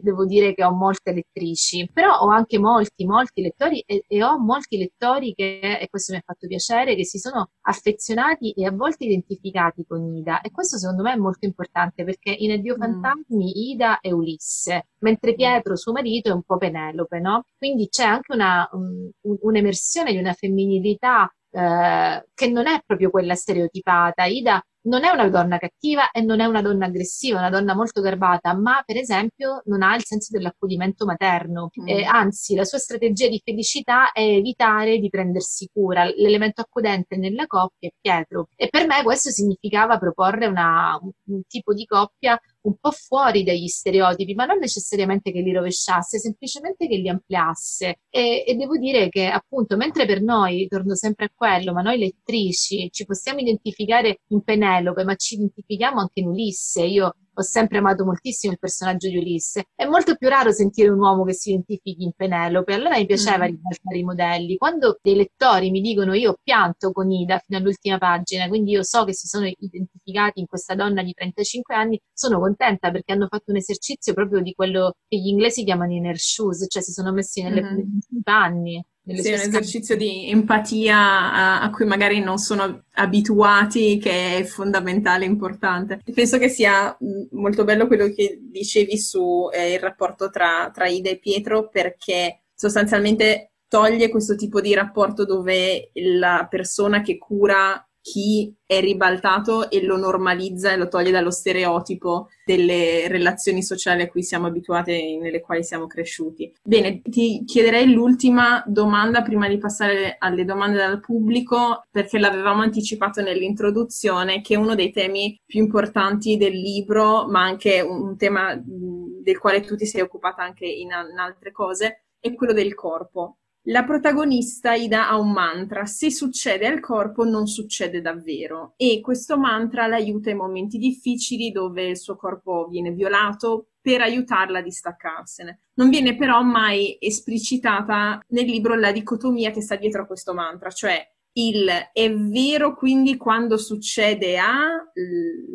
[0.01, 4.37] devo dire che ho molte lettrici, però ho anche molti, molti lettori e, e ho
[4.39, 8.71] molti lettori che, e questo mi ha fatto piacere, che si sono affezionati e a
[8.71, 12.79] volte identificati con Ida e questo secondo me è molto importante perché in Addio mm.
[12.79, 17.43] Fantasmi Ida è Ulisse, mentre mentre Pietro, suo marito, è un po' Penelope, no?
[17.57, 23.35] Quindi c'è anche una, un, un'emersione di una femminilità eh, che non è proprio quella
[23.35, 24.23] stereotipata.
[24.25, 27.75] Ida non è una donna cattiva e non è una donna aggressiva, è una donna
[27.75, 31.87] molto garbata, ma per esempio non ha il senso dell'accudimento materno, mm.
[31.87, 37.45] eh, anzi la sua strategia di felicità è evitare di prendersi cura, l'elemento accudente nella
[37.47, 42.75] coppia è Pietro e per me questo significava proporre una, un tipo di coppia un
[42.79, 47.99] po' fuori dagli stereotipi, ma non necessariamente che li rovesciasse, semplicemente che li ampliasse.
[48.09, 51.97] E, e, devo dire che appunto, mentre per noi, torno sempre a quello, ma noi
[51.97, 54.68] lettrici ci possiamo identificare in Penelope,
[55.03, 56.83] ma ci identifichiamo anche in Ulisse.
[56.83, 59.65] Io ho sempre amato moltissimo il personaggio di Ulisse.
[59.73, 63.45] È molto più raro sentire un uomo che si identifichi in Penelope, allora mi piaceva
[63.45, 63.47] mm.
[63.47, 64.57] ribaltare i modelli.
[64.57, 69.05] Quando dei lettori mi dicono io pianto con Ida fino all'ultima pagina, quindi io so
[69.05, 73.51] che si sono identificati in questa donna di 35 anni, sono contenta perché hanno fatto
[73.51, 77.41] un esercizio proprio di quello che gli inglesi chiamano inner shoes, cioè si sono messi
[77.41, 78.21] nelle mm-hmm.
[78.21, 78.83] panni.
[79.15, 85.25] Sì, un esercizio di empatia a, a, cui magari non sono abituati, che è fondamentale,
[85.25, 86.01] importante.
[86.13, 86.95] Penso che sia
[87.31, 92.43] molto bello quello che dicevi su eh, il rapporto tra, tra Ida e Pietro, perché
[92.53, 99.83] sostanzialmente toglie questo tipo di rapporto dove la persona che cura chi è ribaltato e
[99.83, 105.19] lo normalizza e lo toglie dallo stereotipo delle relazioni sociali a cui siamo abituati e
[105.21, 106.51] nelle quali siamo cresciuti.
[106.63, 113.21] Bene, ti chiederei l'ultima domanda prima di passare alle domande dal pubblico, perché l'avevamo anticipato
[113.21, 119.37] nell'introduzione, che è uno dei temi più importanti del libro, ma anche un tema del
[119.37, 123.37] quale tu ti sei occupata anche in, in altre cose, è quello del corpo.
[123.63, 129.37] La protagonista Ida ha un mantra, se succede al corpo non succede davvero e questo
[129.37, 135.59] mantra l'aiuta in momenti difficili dove il suo corpo viene violato per aiutarla a distaccarsene.
[135.73, 140.69] Non viene però mai esplicitata nel libro la dicotomia che sta dietro a questo mantra,
[140.69, 144.67] cioè il è vero quindi quando succede a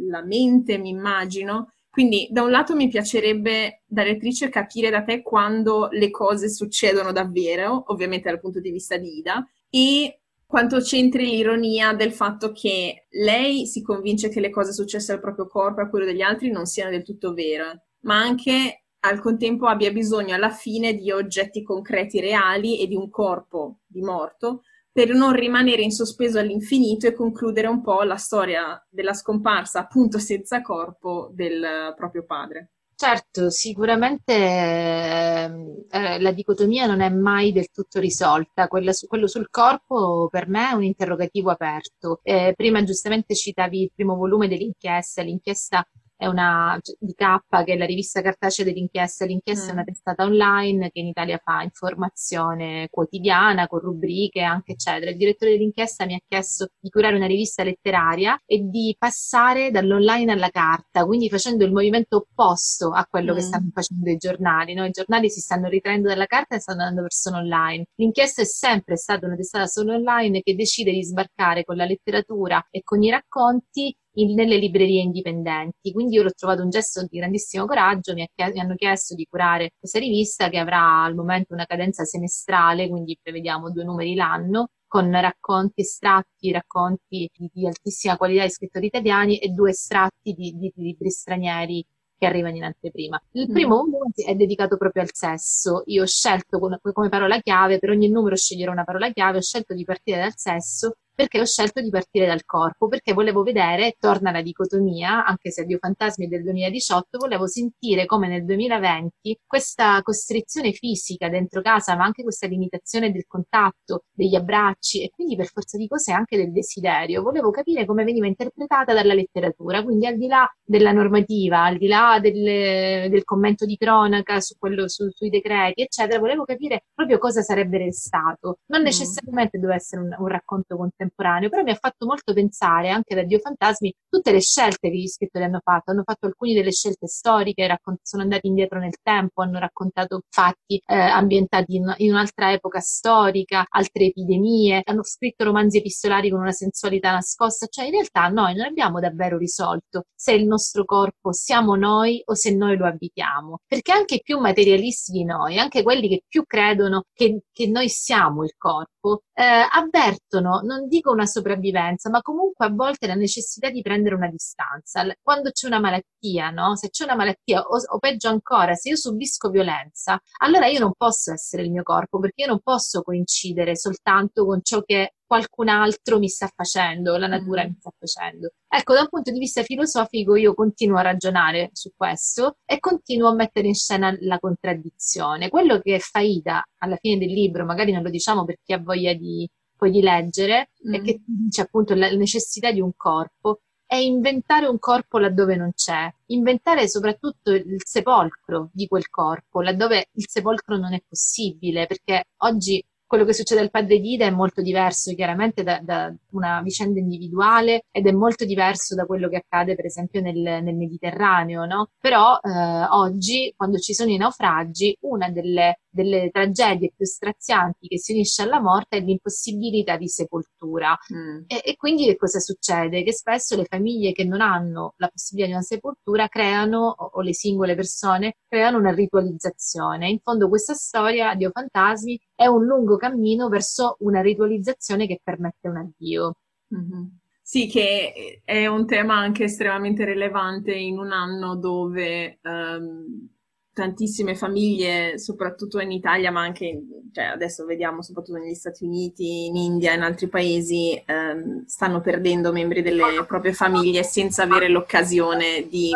[0.08, 5.22] la mente, mi immagino, quindi da un lato mi piacerebbe da lettrice capire da te
[5.22, 11.26] quando le cose succedono davvero, ovviamente dal punto di vista di Ida, e quanto c'entri
[11.26, 15.84] l'ironia del fatto che lei si convince che le cose successe al proprio corpo e
[15.84, 20.34] a quello degli altri non siano del tutto vere, ma anche al contempo abbia bisogno
[20.34, 24.62] alla fine di oggetti concreti reali e di un corpo di morto
[24.94, 30.20] per non rimanere in sospeso all'infinito e concludere un po' la storia della scomparsa appunto
[30.20, 32.68] senza corpo del proprio padre.
[32.94, 35.50] Certo, sicuramente eh,
[35.90, 38.68] eh, la dicotomia non è mai del tutto risolta.
[38.92, 42.20] Su, quello sul corpo per me è un interrogativo aperto.
[42.22, 45.84] Eh, prima giustamente citavi il primo volume dell'inchiesta, l'inchiesta
[46.16, 49.24] è una di K, che è la rivista cartacea dell'inchiesta.
[49.24, 49.68] L'inchiesta mm.
[49.68, 49.86] è una mm.
[49.86, 55.10] testata online che in Italia fa informazione quotidiana con rubriche, anche eccetera.
[55.10, 60.32] Il direttore dell'inchiesta mi ha chiesto di curare una rivista letteraria e di passare dall'online
[60.32, 63.36] alla carta, quindi facendo il movimento opposto a quello mm.
[63.36, 64.74] che stanno facendo i giornali.
[64.74, 64.84] No?
[64.84, 67.86] I giornali si stanno ritraendo dalla carta e stanno andando verso online.
[67.96, 72.66] L'inchiesta è sempre stata una testata solo online che decide di sbarcare con la letteratura
[72.70, 75.92] e con i racconti in, nelle librerie indipendenti.
[75.92, 79.70] Quindi io l'ho trovato un gesto di grandissimo coraggio, mi, mi, hanno chiesto di curare
[79.78, 85.10] questa rivista che avrà al momento una cadenza semestrale, quindi prevediamo due numeri l'anno con
[85.10, 90.72] racconti estratti, racconti di, di altissima qualità di scrittori italiani e due estratti di, di,
[90.72, 91.84] di libri stranieri
[92.16, 93.20] che arrivano in anteprima.
[93.32, 93.52] Il mm.
[93.52, 95.82] primo volume è dedicato proprio al sesso.
[95.86, 99.74] Io ho scelto come parola chiave, per ogni numero sceglierò una parola chiave, ho scelto
[99.74, 104.30] di partire dal sesso perché ho scelto di partire dal corpo, perché volevo vedere, torna
[104.30, 110.00] la dicotomia, anche se Dio Fantasmi è del 2018, volevo sentire come nel 2020 questa
[110.02, 115.46] costrizione fisica dentro casa, ma anche questa limitazione del contatto, degli abbracci e quindi per
[115.46, 120.16] forza di cose anche del desiderio, volevo capire come veniva interpretata dalla letteratura, quindi al
[120.16, 125.08] di là della normativa, al di là del, del commento di cronaca su quello, su,
[125.10, 128.58] sui decreti, eccetera, volevo capire proprio cosa sarebbe restato.
[128.66, 128.84] Non mm.
[128.84, 133.14] necessariamente doveva essere un, un racconto contemporaneo, contemporaneo, però mi ha fatto molto pensare anche
[133.14, 135.90] da Dio Fantasmi tutte le scelte che gli scrittori hanno fatto.
[135.90, 140.80] Hanno fatto alcune delle scelte storiche, raccont- sono andati indietro nel tempo, hanno raccontato fatti
[140.86, 146.52] eh, ambientati in, in, un'altra epoca storica, altre epidemie, hanno scritto romanzi epistolari con una
[146.52, 151.74] sensualità nascosta, cioè in realtà noi non abbiamo davvero risolto se il nostro corpo siamo
[151.74, 156.08] noi o se noi lo abitiamo, perché anche i più materialisti di noi, anche quelli
[156.08, 162.08] che più credono che, che noi siamo il corpo, eh, avvertono, non dico una sopravvivenza,
[162.08, 165.04] ma comunque a volte la necessità di prendere una distanza.
[165.20, 166.76] Quando c'è una malattia, no?
[166.76, 170.92] Se c'è una malattia, o, o peggio ancora, se io subisco violenza, allora io non
[170.96, 175.68] posso essere il mio corpo, perché io non posso coincidere soltanto con ciò che qualcun
[175.68, 177.68] altro mi sta facendo, la natura mm.
[177.68, 178.52] mi sta facendo.
[178.68, 183.28] Ecco, da un punto di vista filosofico io continuo a ragionare su questo e continuo
[183.28, 185.48] a mettere in scena la contraddizione.
[185.48, 188.78] Quello che fa Ida alla fine del libro, magari non lo diciamo per chi ha
[188.78, 190.94] voglia di, poi di leggere, mm.
[190.94, 195.72] e che dice appunto la necessità di un corpo, è inventare un corpo laddove non
[195.74, 202.24] c'è, inventare soprattutto il sepolcro di quel corpo, laddove il sepolcro non è possibile, perché
[202.38, 206.60] oggi quello che succede al padre di Ida è molto diverso chiaramente da, da, una
[206.62, 211.64] vicenda individuale ed è molto diverso da quello che accade per esempio nel, nel Mediterraneo,
[211.64, 211.90] no?
[211.98, 217.98] Però eh, oggi quando ci sono i naufragi una delle delle tragedie più strazianti che
[217.98, 220.98] si unisce alla morte è l'impossibilità di sepoltura.
[221.14, 221.44] Mm.
[221.46, 223.04] E, e, quindi che cosa succede?
[223.04, 227.20] Che spesso le famiglie che non hanno la possibilità di una sepoltura creano, o, o
[227.20, 230.08] le singole persone, creano una ritualizzazione.
[230.08, 235.20] In fondo questa storia di O Fantasmi è un lungo cammino verso una ritualizzazione che
[235.22, 236.36] permette un addio.
[236.74, 237.04] Mm-hmm.
[237.42, 243.28] Sì, che è un tema anche estremamente rilevante in un anno dove um,
[243.74, 246.80] tantissime famiglie, soprattutto in Italia, ma anche
[247.12, 252.00] cioè adesso vediamo soprattutto negli Stati Uniti, in India e in altri paesi, ehm, stanno
[252.00, 255.90] perdendo membri delle proprie famiglie senza avere l'occasione di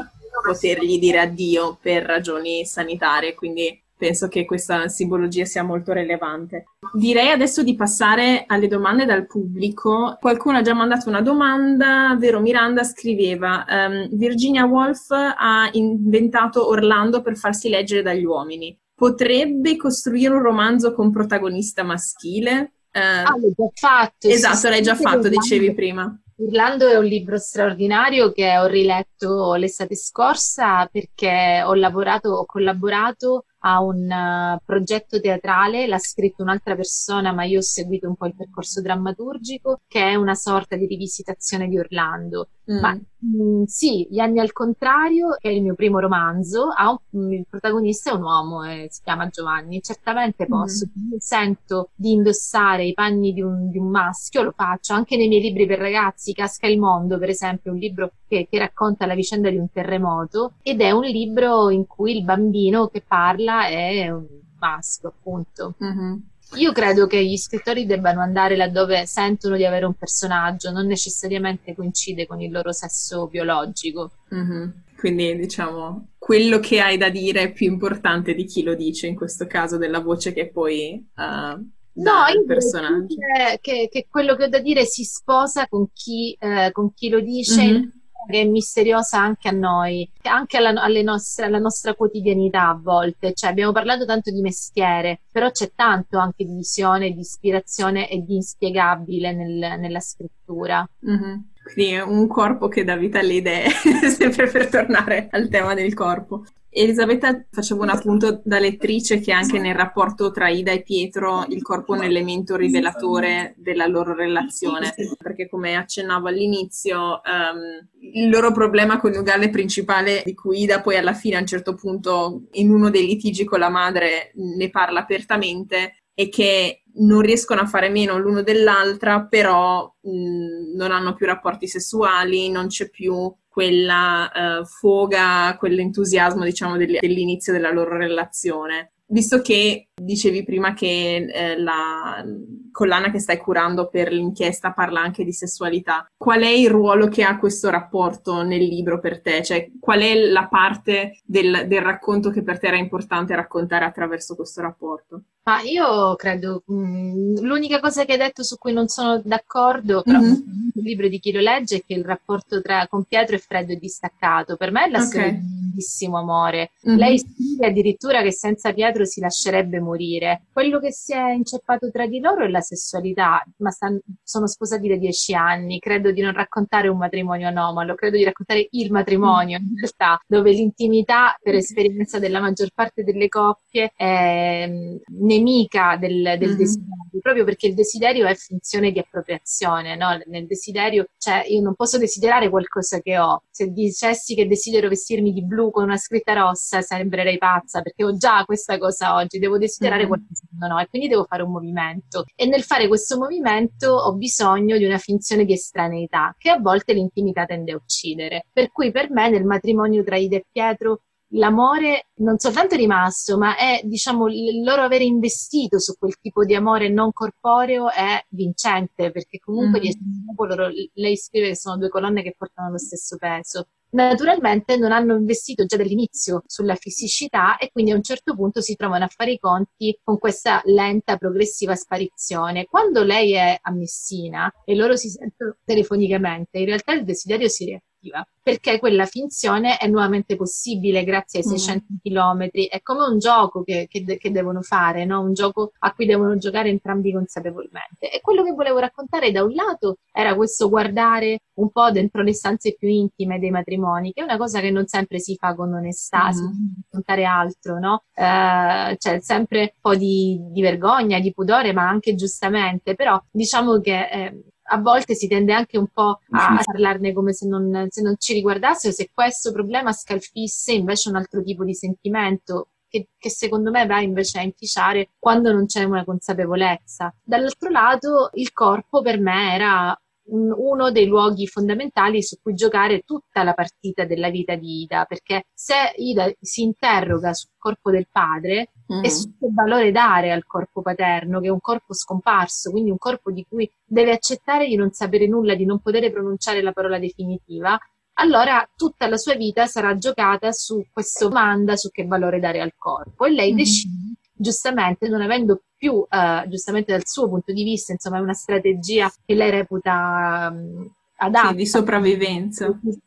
[0.45, 3.35] potergli dire addio per ragioni sanitarie.
[3.35, 6.67] Quindi penso che questa simbologia sia molto rilevante.
[6.95, 10.17] Direi adesso di passare alle domande dal pubblico.
[10.21, 17.21] Qualcuno ha già mandato una domanda, Vero Miranda scriveva um, Virginia Woolf ha inventato Orlando
[17.21, 18.77] per farsi leggere dagli uomini.
[18.95, 22.73] Potrebbe costruire un romanzo con protagonista maschile?
[22.93, 24.29] Uh, ah, l'hai già fatto.
[24.29, 26.19] Esatto, l'hai già fatto, dicevi prima.
[26.41, 33.47] Orlando è un libro straordinario che ho riletto l'estate scorsa perché ho lavorato, ho collaborato
[33.61, 38.27] a un uh, progetto teatrale, l'ha scritto un'altra persona, ma io ho seguito un po'
[38.27, 42.51] il percorso drammaturgico, che è una sorta di rivisitazione di Orlando.
[42.71, 42.79] Mm.
[42.81, 46.69] Ma mm, sì, Gli anni al contrario, che è il mio primo romanzo,
[47.11, 49.81] un, il protagonista è un uomo, eh, si chiama Giovanni.
[49.81, 50.49] Certamente mm.
[50.49, 51.17] posso, mm.
[51.19, 55.43] sento di indossare i panni di un, di un, maschio, lo faccio anche nei miei
[55.43, 59.51] libri per ragazzi, Casca il mondo, per esempio, un libro che, che racconta la vicenda
[59.51, 64.27] di un terremoto ed è un libro in cui il bambino che parla è un
[64.59, 65.75] maschio, appunto.
[65.83, 66.17] Mm-hmm.
[66.57, 71.75] Io credo che gli scrittori debbano andare laddove sentono di avere un personaggio, non necessariamente
[71.75, 74.13] coincide con il loro sesso biologico.
[74.35, 74.69] Mm-hmm.
[74.99, 79.15] quindi diciamo quello che hai da dire è più importante di chi lo dice, in
[79.15, 81.67] questo caso della voce che poi uh,
[81.99, 83.17] No, io personaggio.
[83.61, 87.21] Che, che, quello che ho da dire si sposa con chi, eh, con chi lo
[87.21, 87.89] dice, mm-hmm.
[88.27, 93.33] Che è misteriosa anche a noi, anche alla, nostre, alla, nostra quotidianità a volte.
[93.35, 98.23] Cioè, abbiamo parlato tanto di mestiere, però c'è tanto anche di visione, di ispirazione e
[98.23, 100.89] di inspiegabile nel, nella scrittura.
[101.07, 101.37] Mm-hmm.
[101.73, 103.69] Quindi un corpo che dà vita alle idee,
[104.09, 106.45] sempre per tornare al tema del corpo.
[106.71, 111.63] Elisabetta faceva un appunto da lettrice che anche nel rapporto tra Ida e Pietro il
[111.63, 118.53] corpo è un elemento rivelatore della loro relazione, perché come accennavo all'inizio um, il loro
[118.53, 122.91] problema coniugale principale di cui Ida poi alla fine a un certo punto in uno
[122.91, 128.19] dei litigi con la madre ne parla apertamente è che non riescono a fare meno
[128.19, 135.55] l'uno dell'altra, però mh, non hanno più rapporti sessuali, non c'è più quella uh, foga,
[135.57, 138.95] quell'entusiasmo, diciamo, dell'inizio della loro relazione.
[139.11, 142.23] Visto che dicevi prima che eh, la
[142.71, 147.23] collana che stai curando per l'inchiesta parla anche di sessualità, qual è il ruolo che
[147.23, 149.43] ha questo rapporto nel libro per te?
[149.43, 154.35] Cioè, qual è la parte del, del racconto che per te era importante raccontare attraverso
[154.35, 155.23] questo rapporto?
[155.49, 160.03] Ma io credo, mh, mm, l'unica cosa che hai detto su cui non sono d'accordo,
[160.03, 160.33] però mm-hmm.
[160.75, 163.73] il libro di chi lo legge è che il rapporto tra, con Pietro è freddo
[163.73, 164.57] e distaccato.
[164.57, 165.09] Per me è la okay.
[165.09, 166.73] storia di un grandissimo amore.
[166.87, 166.99] Mm-hmm.
[166.99, 170.43] Lei scrive addirittura che senza Pietro si lascerebbe morire.
[170.53, 174.87] Quello che si è inceppato tra di loro è la sessualità, ma stanno, sono sposati
[174.87, 175.79] da dieci anni.
[175.79, 180.51] Credo di non raccontare un matrimonio anomalo, credo di raccontare il matrimonio in realtà, dove
[180.51, 184.71] l'intimità, per esperienza della maggior parte delle coppie, è
[185.07, 186.59] ne nemica del, del mm-hmm.
[186.59, 190.19] desiderio, proprio perché il desiderio è funzione di appropriazione, no?
[190.27, 193.43] Nel desiderio, cioè io non posso desiderare qualcosa che ho.
[193.51, 198.17] Se dicessi che desidero vestirmi di blu con una scritta rossa, sembrerei pazza, perché ho
[198.17, 200.09] già questa cosa oggi, devo desiderare mm-hmm.
[200.11, 202.25] qualcosa che non ho e quindi devo fare un movimento.
[202.35, 206.93] E nel fare questo movimento ho bisogno di una finzione di estraneità, che a volte
[206.93, 208.47] l'intimità tende a uccidere.
[208.53, 213.37] Per cui per me nel matrimonio tra Ida e Pietro l'amore non soltanto è rimasto,
[213.37, 218.25] ma è, diciamo, il loro avere investito su quel tipo di amore non corporeo è
[218.31, 220.49] vincente, perché comunque mm.
[220.49, 223.69] loro, lei scrive che sono due colonne che portano lo stesso peso.
[223.91, 228.77] Naturalmente non hanno investito già dall'inizio sulla fisicità e quindi a un certo punto si
[228.77, 232.67] trovano a fare i conti con questa lenta, progressiva sparizione.
[232.67, 237.65] Quando lei è a Messina e loro si sentono telefonicamente, in realtà il desiderio si
[237.65, 241.97] riattiva effettiva, perché quella finzione è nuovamente possibile grazie ai 600 mm.
[242.03, 242.67] chilometri.
[242.67, 245.21] È come un gioco che, che, che devono fare, no?
[245.21, 248.11] un gioco a cui devono giocare entrambi consapevolmente.
[248.11, 252.33] E quello che volevo raccontare da un lato era questo guardare un po' dentro le
[252.33, 255.73] stanze più intime dei matrimoni, che è una cosa che non sempre si fa con
[255.75, 256.31] onestà, mm.
[256.31, 256.51] si può
[256.83, 258.03] raccontare altro, no?
[258.15, 263.81] Eh, c'è sempre un po' di, di, vergogna, di pudore, ma anche giustamente, però diciamo
[263.81, 268.03] che eh, a volte si tende anche un po' a parlarne come se non, se
[268.03, 273.09] non ci riguardasse o se questo problema scalfisse invece un altro tipo di sentimento che,
[273.19, 277.15] che, secondo me va invece a inficiare quando non c'è una consapevolezza.
[277.23, 280.01] Dall'altro lato, il corpo per me era
[280.31, 285.47] uno dei luoghi fondamentali su cui giocare tutta la partita della vita di Ida, perché
[285.53, 289.05] se Ida si interroga sul corpo del padre mm.
[289.05, 292.99] e su che valore dare al corpo paterno, che è un corpo scomparso, quindi un
[292.99, 296.99] corpo di cui deve accettare di non sapere nulla, di non poter pronunciare la parola
[296.99, 297.79] definitiva,
[298.15, 302.75] allora tutta la sua vita sarà giocata su questa domanda su che valore dare al
[302.77, 303.57] corpo e lei mm.
[303.57, 308.35] decide giustamente non avendo più, eh, giustamente dal suo punto di vista, insomma, è una
[308.35, 311.49] strategia che lei reputa um, adatta.
[311.49, 312.79] Sì, di sopravvivenza.
[312.81, 312.99] Di,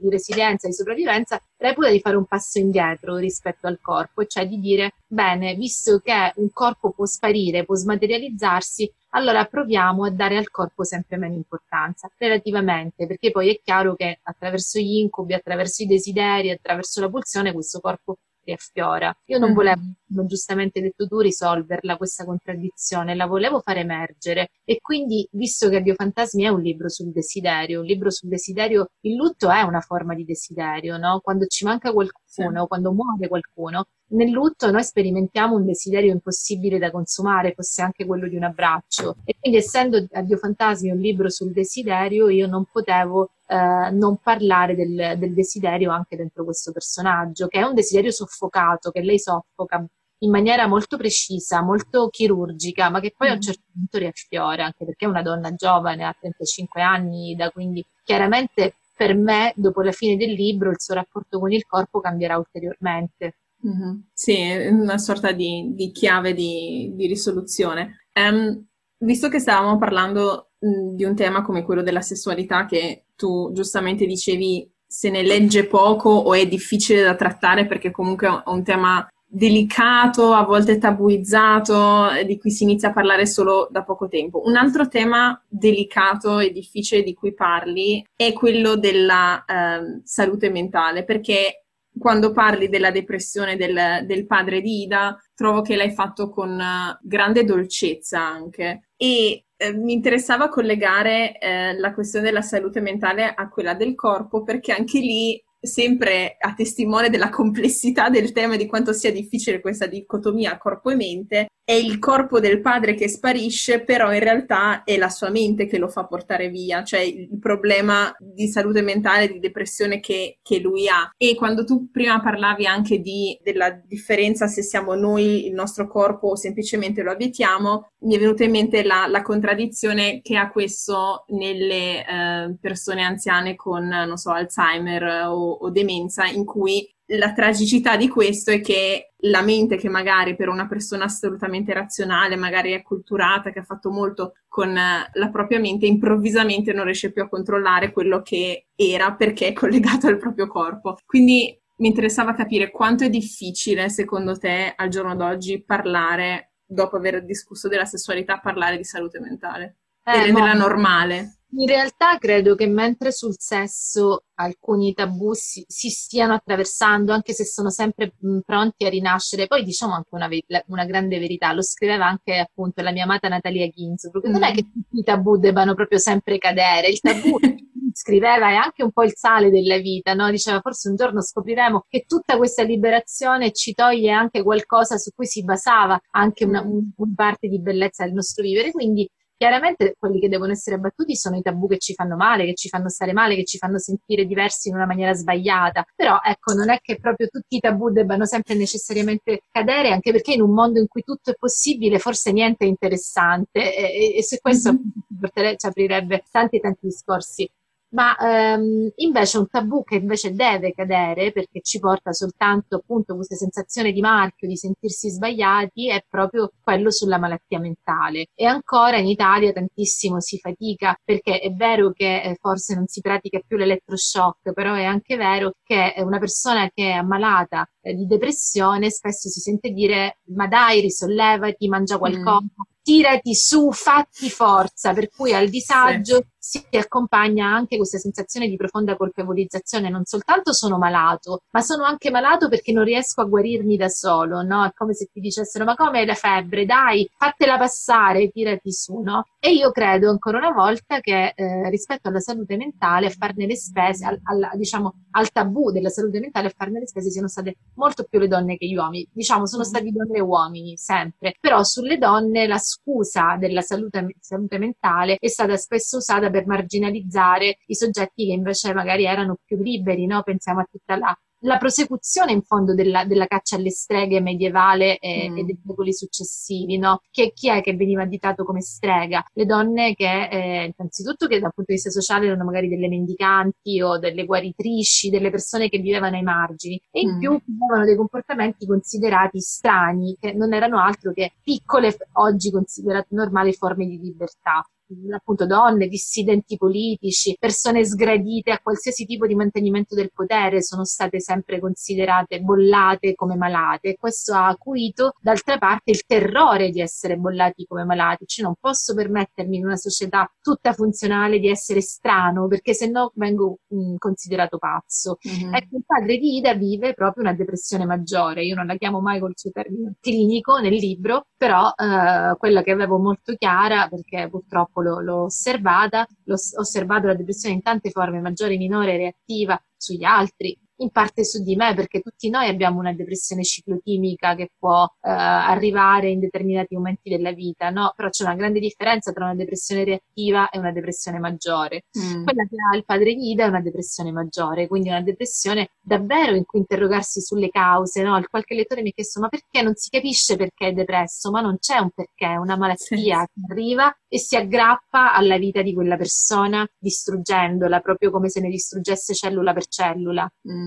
[0.00, 4.58] di resilienza, di sopravvivenza, reputa di fare un passo indietro rispetto al corpo, cioè di
[4.58, 10.50] dire, bene, visto che un corpo può sparire, può smaterializzarsi, allora proviamo a dare al
[10.50, 15.86] corpo sempre meno importanza, relativamente, perché poi è chiaro che attraverso gli incubi, attraverso i
[15.86, 19.14] desideri, attraverso la pulsione, questo corpo riaffiora.
[19.26, 19.54] Io non mm.
[19.54, 25.68] volevo, come giustamente detto tu, risolverla questa contraddizione, la volevo far emergere e quindi, visto
[25.68, 29.80] che Biofantasmi è un libro sul desiderio, un libro sul desiderio, il lutto è una
[29.80, 31.20] forma di desiderio, no?
[31.22, 32.66] Quando ci manca qualcuno, sì.
[32.68, 38.28] quando muore qualcuno, nel lutto noi sperimentiamo un desiderio impossibile da consumare, fosse anche quello
[38.28, 39.16] di un abbraccio.
[39.24, 44.74] E quindi, essendo Addio Fantasmi un libro sul desiderio, io non potevo eh, non parlare
[44.74, 49.84] del, del, desiderio anche dentro questo personaggio, che è un desiderio soffocato, che lei soffoca
[50.20, 53.42] in maniera molto precisa, molto chirurgica, ma che poi a un mm.
[53.42, 58.74] certo punto riaffiora, anche perché è una donna giovane, ha 35 anni, da quindi chiaramente
[58.96, 63.36] per me, dopo la fine del libro, il suo rapporto con il corpo cambierà ulteriormente.
[63.66, 63.98] Mm-hmm.
[64.12, 68.06] Sì, è una sorta di, di chiave di, di risoluzione.
[68.14, 68.66] Um,
[68.98, 74.70] visto che stavamo parlando di un tema come quello della sessualità, che tu giustamente dicevi
[74.86, 80.32] se ne legge poco o è difficile da trattare perché comunque è un tema delicato,
[80.32, 84.42] a volte tabuizzato, di cui si inizia a parlare solo da poco tempo.
[84.44, 91.04] Un altro tema delicato e difficile di cui parli è quello della eh, salute mentale,
[91.04, 91.65] perché
[91.98, 96.98] quando parli della depressione del, del, padre di Ida, trovo che l'hai fatto con uh,
[97.02, 98.88] grande dolcezza anche.
[98.96, 104.42] E eh, mi interessava collegare eh, la questione della salute mentale a quella del corpo,
[104.42, 109.60] perché anche lì sempre a testimone della complessità del tema e di quanto sia difficile
[109.60, 114.84] questa dicotomia corpo e mente, è il corpo del padre che sparisce, però in realtà
[114.84, 119.26] è la sua mente che lo fa portare via, cioè il problema di salute mentale,
[119.26, 121.10] di depressione che, che lui ha.
[121.16, 126.28] E quando tu prima parlavi anche di, della differenza se siamo noi il nostro corpo
[126.28, 131.24] o semplicemente lo abitiamo, mi è venuta in mente la, la contraddizione che ha questo
[131.30, 137.96] nelle eh, persone anziane con, non so, Alzheimer o, o demenza, in cui la tragicità
[137.96, 143.50] di questo è che la mente che magari per una persona assolutamente razionale, magari acculturata,
[143.50, 147.92] che ha fatto molto con eh, la propria mente, improvvisamente non riesce più a controllare
[147.92, 150.96] quello che era perché è collegato al proprio corpo.
[151.06, 157.24] Quindi mi interessava capire quanto è difficile, secondo te, al giorno d'oggi parlare, dopo aver
[157.24, 161.35] discusso della sessualità, parlare di salute mentale eh, e renderla normale.
[161.50, 167.44] In realtà credo che mentre sul sesso alcuni tabù si, si stiano attraversando, anche se
[167.44, 170.28] sono sempre mh, pronti a rinascere, poi diciamo anche una,
[170.66, 174.32] una, grande verità, lo scriveva anche appunto la mia amata Natalia Ginsburg, mm.
[174.32, 177.38] non è che tutti i tabù debbano proprio sempre cadere, il tabù
[177.96, 180.30] scriveva è anche un po' il sale della vita, no?
[180.30, 185.26] diceva forse un giorno scopriremo che tutta questa liberazione ci toglie anche qualcosa su cui
[185.26, 190.18] si basava anche una, un, una parte di bellezza del nostro vivere, quindi Chiaramente quelli
[190.18, 193.12] che devono essere abbattuti sono i tabù che ci fanno male, che ci fanno stare
[193.12, 195.84] male, che ci fanno sentire diversi in una maniera sbagliata.
[195.94, 200.32] Però ecco, non è che proprio tutti i tabù debbano sempre necessariamente cadere, anche perché
[200.32, 204.24] in un mondo in cui tutto è possibile, forse niente è interessante e, e, e
[204.24, 205.54] su questo mm-hmm.
[205.56, 207.50] ci aprirebbe tanti tanti discorsi
[207.90, 213.36] ma ehm, invece un tabù che invece deve cadere perché ci porta soltanto appunto questa
[213.36, 218.26] sensazione di marchio, di sentirsi sbagliati, è proprio quello sulla malattia mentale.
[218.34, 223.00] E ancora in Italia tantissimo si fatica perché è vero che eh, forse non si
[223.00, 228.06] pratica più l'elettroshock, però è anche vero che una persona che è ammalata eh, di
[228.06, 232.42] depressione spesso si sente dire ma dai risollevati, mangia qualcosa.
[232.42, 236.64] Mm tirati su, fatti forza, per cui al disagio sì.
[236.70, 242.12] si accompagna anche questa sensazione di profonda colpevolizzazione, non soltanto sono malato, ma sono anche
[242.12, 244.64] malato perché non riesco a guarirmi da solo, no?
[244.64, 249.00] È come se ti dicessero ma come hai la febbre, dai, fatela passare, tirati su,
[249.00, 249.24] no?
[249.40, 253.56] E io credo ancora una volta che eh, rispetto alla salute mentale, a farne le
[253.56, 257.56] spese, al, al, diciamo, al tabù della salute mentale, a farne le spese siano state
[257.76, 259.66] molto più le donne che gli uomini, diciamo sono mm.
[259.66, 265.28] stati donne e uomini sempre, però sulle donne la scusa della salute, salute, mentale è
[265.28, 270.22] stata spesso usata per marginalizzare i soggetti che invece magari erano più liberi, no?
[270.22, 271.16] Pensiamo a tutta la
[271.46, 275.38] la prosecuzione in fondo della, della caccia alle streghe medievale e, mm.
[275.38, 277.00] e dei secoli successivi, no?
[277.10, 279.24] Che, chi è che veniva additato come strega?
[279.32, 283.80] Le donne che, eh, innanzitutto che dal punto di vista sociale erano magari delle mendicanti
[283.80, 287.18] o delle guaritrici, delle persone che vivevano ai margini e in mm.
[287.18, 293.52] più avevano dei comportamenti considerati strani, che non erano altro che piccole, oggi considerate normali
[293.52, 294.66] forme di libertà
[295.14, 301.20] appunto donne, dissidenti politici, persone sgradite a qualsiasi tipo di mantenimento del potere sono state
[301.20, 307.16] sempre considerate bollate come malate e questo ha acuito d'altra parte il terrore di essere
[307.16, 312.46] bollati come malati, cioè non posso permettermi in una società tutta funzionale di essere strano
[312.46, 315.18] perché se no vengo mh, mm, considerato pazzo.
[315.28, 315.54] Mm-hmm.
[315.54, 319.18] Ecco, il padre di Ida vive proprio una depressione maggiore, io non la chiamo mai
[319.18, 324.75] col suo termine clinico nel libro, però eh, quella che avevo molto chiara perché purtroppo
[324.82, 330.58] l'ho, l'ho osservata, l'ho osservato la depressione in tante forme, maggiore, minore, reattiva sugli altri,
[330.78, 335.10] in parte su di me, perché tutti noi abbiamo una depressione ciclotimica che può eh,
[335.10, 337.92] arrivare in determinati momenti della vita, no?
[337.94, 341.84] Però c'è una grande differenza tra una depressione reattiva e una depressione maggiore.
[341.98, 342.24] Mm.
[342.24, 346.44] Quella che ha il padre Ida è una depressione maggiore, quindi una depressione davvero in
[346.44, 348.16] cui interrogarsi sulle cause, no?
[348.18, 351.30] Il qualche lettore mi ha chiesto ma perché non si capisce perché è depresso?
[351.30, 353.40] Ma non c'è un perché, è una malattia sì.
[353.40, 358.40] che arriva e e si aggrappa alla vita di quella persona distruggendola, proprio come se
[358.40, 360.26] ne distruggesse cellula per cellula.
[360.50, 360.65] Mm.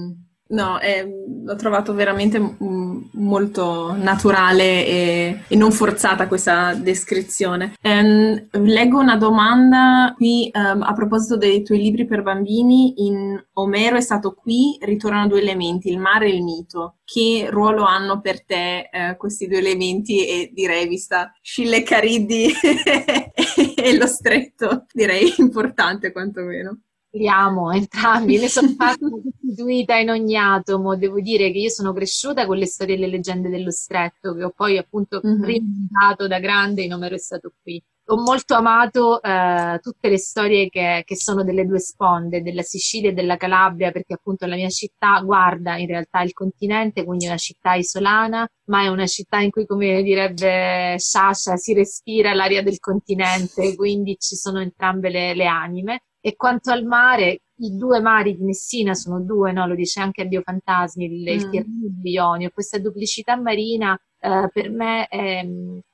[0.51, 7.75] No, è, l'ho trovato veramente m- molto naturale e, e, non forzata questa descrizione.
[7.83, 13.05] Um, leggo una domanda qui um, a proposito dei tuoi libri per bambini.
[13.05, 16.97] In Omero è stato qui, ritornano due elementi, il mare e il mito.
[17.03, 20.25] Che ruolo hanno per te uh, questi due elementi?
[20.25, 22.51] E direi, vista Scille Cariddi
[23.75, 26.79] e lo stretto, direi importante quantomeno.
[27.11, 30.95] Li amo entrambi, ne sono fatta costituita in ogni atomo.
[30.95, 34.43] Devo dire che io sono cresciuta con le storie e le leggende dello stretto, che
[34.43, 35.43] ho poi appunto mm-hmm.
[35.43, 37.81] rimontato da grande in Omero è stato qui.
[38.11, 43.11] Ho molto amato eh, tutte le storie che, che, sono delle due sponde, della Sicilia
[43.11, 47.27] e della Calabria, perché appunto la mia città guarda in realtà il continente, quindi è
[47.27, 52.63] una città isolana, ma è una città in cui, come direbbe Sasha, si respira l'aria
[52.63, 56.01] del continente, quindi ci sono entrambe le, le anime.
[56.21, 59.67] E quanto al mare, i due mari di Messina sono due, no?
[59.67, 61.27] lo dice anche Addio Fantasmi, il, mm.
[61.27, 62.49] il Tirreno e il Ionio.
[62.53, 65.45] Questa duplicità marina eh, per me è,